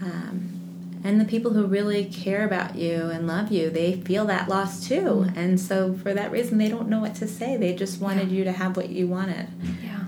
um, 0.00 0.50
and 1.04 1.20
the 1.20 1.24
people 1.24 1.52
who 1.52 1.66
really 1.66 2.04
care 2.06 2.44
about 2.44 2.74
you 2.76 3.10
and 3.10 3.26
love 3.26 3.50
you 3.50 3.70
they 3.70 4.00
feel 4.00 4.24
that 4.24 4.48
loss 4.48 4.86
too 4.86 5.26
mm. 5.26 5.36
and 5.36 5.60
so 5.60 5.94
for 5.94 6.14
that 6.14 6.30
reason 6.30 6.58
they 6.58 6.68
don't 6.68 6.88
know 6.88 7.00
what 7.00 7.14
to 7.14 7.26
say 7.26 7.56
they 7.56 7.74
just 7.74 8.00
wanted 8.00 8.28
yeah. 8.28 8.38
you 8.38 8.44
to 8.44 8.52
have 8.52 8.76
what 8.76 8.88
you 8.88 9.06
wanted 9.06 9.48
yeah 9.82 10.04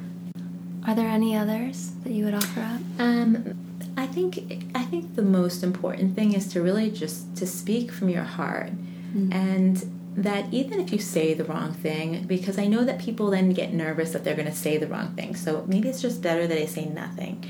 are 0.87 0.95
there 0.95 1.09
any 1.09 1.37
others 1.37 1.91
that 2.05 2.13
you 2.13 2.25
would 2.25 2.35
offer 2.35 2.61
up? 2.61 2.81
Um, 3.01 3.57
I 3.97 4.07
think 4.07 4.65
I 4.75 4.85
think 4.85 5.17
the 5.17 5.23
most 5.23 5.65
important 5.65 6.15
thing 6.15 6.33
is 6.33 6.47
to 6.53 6.63
really 6.63 6.91
just 6.93 7.37
to 7.37 7.47
speak 7.47 7.91
from 7.91 8.09
your 8.09 8.23
heart, 8.23 8.71
mm. 9.13 9.35
and 9.35 9.85
that 10.17 10.53
even 10.53 10.79
if 10.79 10.93
you 10.93 10.99
say 10.99 11.35
the 11.35 11.45
wrong 11.45 11.73
thing, 11.73 12.23
because 12.25 12.57
I 12.57 12.69
know 12.69 12.85
that 12.85 13.01
people 13.01 13.31
then 13.31 13.51
get 13.51 13.73
nervous 13.73 14.13
that 14.13 14.23
they're 14.23 14.37
going 14.37 14.49
to 14.49 14.55
say 14.55 14.77
the 14.79 14.87
wrong 14.87 15.15
thing. 15.17 15.35
So 15.35 15.65
maybe 15.67 15.89
it's 15.89 16.01
just 16.01 16.23
better 16.23 16.47
that 16.47 16.57
I 16.57 16.67
say 16.67 16.85
nothing. 16.85 17.45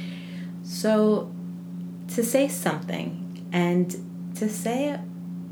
So 0.67 1.33
to 2.09 2.25
say 2.25 2.49
something 2.49 3.47
and 3.53 4.35
to 4.37 4.49
say 4.49 4.91
it 4.91 5.01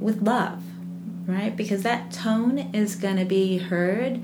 with 0.01 0.23
love, 0.23 0.63
right? 1.27 1.57
Because 1.57 1.83
that 1.85 2.11
tone 2.11 2.59
is 2.75 2.97
going 2.97 3.17
to 3.17 3.25
be 3.25 3.59
heard 3.59 4.21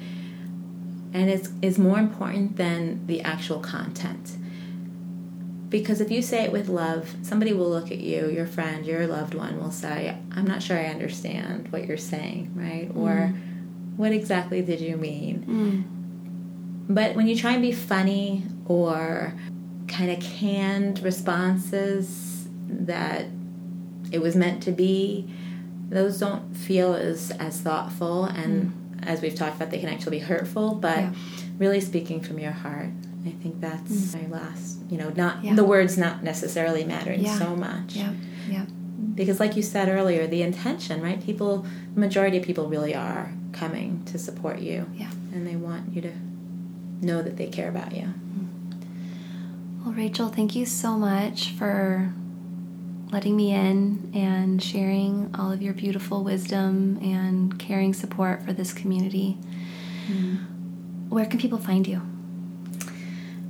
and 1.12 1.30
it's 1.30 1.51
is 1.62 1.78
more 1.78 1.99
important 1.99 2.57
than 2.57 3.07
the 3.07 3.20
actual 3.22 3.61
content. 3.61 4.36
Because 5.68 6.01
if 6.01 6.11
you 6.11 6.22
say 6.22 6.43
it 6.43 6.53
with 6.53 6.68
love, 6.68 7.14
somebody 7.22 7.53
will 7.53 7.70
look 7.70 7.93
at 7.93 7.99
you, 7.99 8.28
your 8.28 8.47
friend, 8.47 8.84
your 8.84 9.07
loved 9.07 9.34
one 9.34 9.61
will 9.61 9.70
say, 9.70 10.16
I'm 10.32 10.45
not 10.45 10.62
sure 10.62 10.76
I 10.76 10.86
understand 10.86 11.70
what 11.70 11.86
you're 11.86 11.97
saying, 11.97 12.53
right? 12.57 12.93
Mm. 12.93 12.97
Or 12.97 13.28
what 13.97 14.11
exactly 14.11 14.62
did 14.62 14.80
you 14.80 14.97
mean? 14.97 15.45
Mm. 16.88 16.95
But 16.95 17.14
when 17.14 17.28
you 17.28 17.36
try 17.36 17.53
and 17.53 17.62
be 17.62 17.70
funny 17.70 18.45
or 18.66 19.34
kind 19.91 20.11
of 20.11 20.20
canned 20.20 21.01
responses 21.01 22.49
that 22.68 23.26
it 24.12 24.20
was 24.20 24.36
meant 24.36 24.62
to 24.62 24.72
be, 24.72 25.28
those 25.88 26.18
don't 26.18 26.57
feel 26.57 26.95
as, 26.95 27.32
as 27.32 27.61
thoughtful 27.61 28.24
and 28.24 28.72
mm. 28.72 29.07
as 29.07 29.20
we've 29.20 29.34
talked 29.34 29.57
about, 29.57 29.70
they 29.70 29.78
can 29.78 29.88
actually 29.88 30.18
be 30.18 30.24
hurtful, 30.24 30.74
but 30.74 30.99
yeah. 30.99 31.12
really 31.59 31.80
speaking 31.80 32.20
from 32.20 32.38
your 32.38 32.53
heart. 32.53 32.91
I 33.26 33.30
think 33.30 33.61
that's 33.61 33.91
mm. 33.91 34.22
my 34.22 34.38
last, 34.38 34.78
you 34.88 34.97
know, 34.97 35.11
not 35.11 35.45
yeah. 35.45 35.55
the 35.55 35.64
words 35.64 35.99
not 35.99 36.22
necessarily 36.22 36.84
mattering 36.84 37.20
yeah. 37.20 37.38
so 37.38 37.55
much. 37.55 37.95
Yeah. 37.95 38.12
Yeah. 38.49 38.64
Because 39.14 39.41
like 39.41 39.57
you 39.57 39.62
said 39.62 39.88
earlier, 39.88 40.26
the 40.26 40.43
intention, 40.43 41.03
right? 41.03 41.22
People 41.22 41.66
majority 41.95 42.38
of 42.38 42.45
people 42.45 42.68
really 42.68 42.95
are 42.95 43.32
coming 43.53 44.03
to 44.07 44.18
support 44.18 44.61
you. 44.61 44.86
Yeah. 44.95 45.11
And 45.32 45.47
they 45.47 45.57
want 45.57 45.93
you 45.95 46.01
to 46.03 46.12
know 47.03 47.20
that 47.20 47.36
they 47.36 47.49
care 47.49 47.68
about 47.68 47.95
you. 47.95 48.14
Well, 49.85 49.95
Rachel, 49.95 50.28
thank 50.28 50.55
you 50.55 50.66
so 50.66 50.99
much 50.99 51.53
for 51.53 52.12
letting 53.11 53.35
me 53.35 53.53
in 53.53 54.12
and 54.14 54.62
sharing 54.62 55.35
all 55.39 55.51
of 55.51 55.62
your 55.62 55.72
beautiful 55.72 56.22
wisdom 56.22 56.99
and 57.03 57.59
caring 57.59 57.95
support 57.95 58.43
for 58.43 58.53
this 58.53 58.74
community. 58.74 59.39
Mm. 60.07 61.09
Where 61.09 61.24
can 61.24 61.41
people 61.41 61.57
find 61.59 61.87
you? 61.87 62.03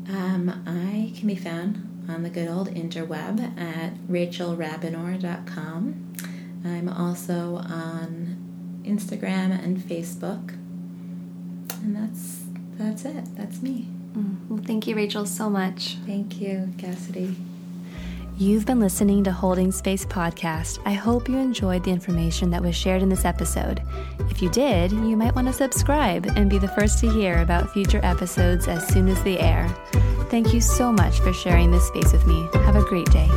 Um, 0.08 0.62
I 0.66 1.12
can 1.18 1.26
be 1.26 1.34
found 1.34 2.04
on 2.08 2.22
the 2.22 2.30
good 2.30 2.48
old 2.48 2.68
interweb 2.68 3.58
at 3.58 3.94
rachelrabinor.com. 4.08 6.14
I'm 6.64 6.88
also 6.88 7.56
on 7.56 8.80
Instagram 8.84 9.64
and 9.64 9.78
Facebook. 9.78 10.50
And 11.82 11.96
that's 11.96 12.44
that's 12.78 13.04
it. 13.04 13.24
That's 13.36 13.60
me. 13.62 13.88
Well, 14.14 14.60
thank 14.64 14.86
you, 14.86 14.96
Rachel, 14.96 15.26
so 15.26 15.48
much. 15.48 15.96
Thank 16.06 16.40
you, 16.40 16.68
Cassidy. 16.78 17.36
You've 18.36 18.64
been 18.64 18.80
listening 18.80 19.22
to 19.24 19.32
Holding 19.32 19.70
Space 19.70 20.06
Podcast. 20.06 20.78
I 20.86 20.94
hope 20.94 21.28
you 21.28 21.36
enjoyed 21.36 21.84
the 21.84 21.90
information 21.90 22.48
that 22.50 22.62
was 22.62 22.74
shared 22.74 23.02
in 23.02 23.10
this 23.10 23.26
episode. 23.26 23.82
If 24.30 24.40
you 24.40 24.48
did, 24.48 24.92
you 24.92 25.14
might 25.14 25.34
want 25.34 25.46
to 25.48 25.52
subscribe 25.52 26.26
and 26.36 26.48
be 26.48 26.56
the 26.56 26.68
first 26.68 27.00
to 27.00 27.10
hear 27.10 27.42
about 27.42 27.72
future 27.72 28.00
episodes 28.02 28.66
as 28.66 28.86
soon 28.88 29.08
as 29.08 29.22
they 29.24 29.38
air. 29.38 29.68
Thank 30.30 30.54
you 30.54 30.60
so 30.62 30.90
much 30.90 31.20
for 31.20 31.34
sharing 31.34 31.70
this 31.70 31.86
space 31.88 32.12
with 32.12 32.26
me. 32.26 32.48
Have 32.54 32.76
a 32.76 32.84
great 32.84 33.10
day. 33.10 33.28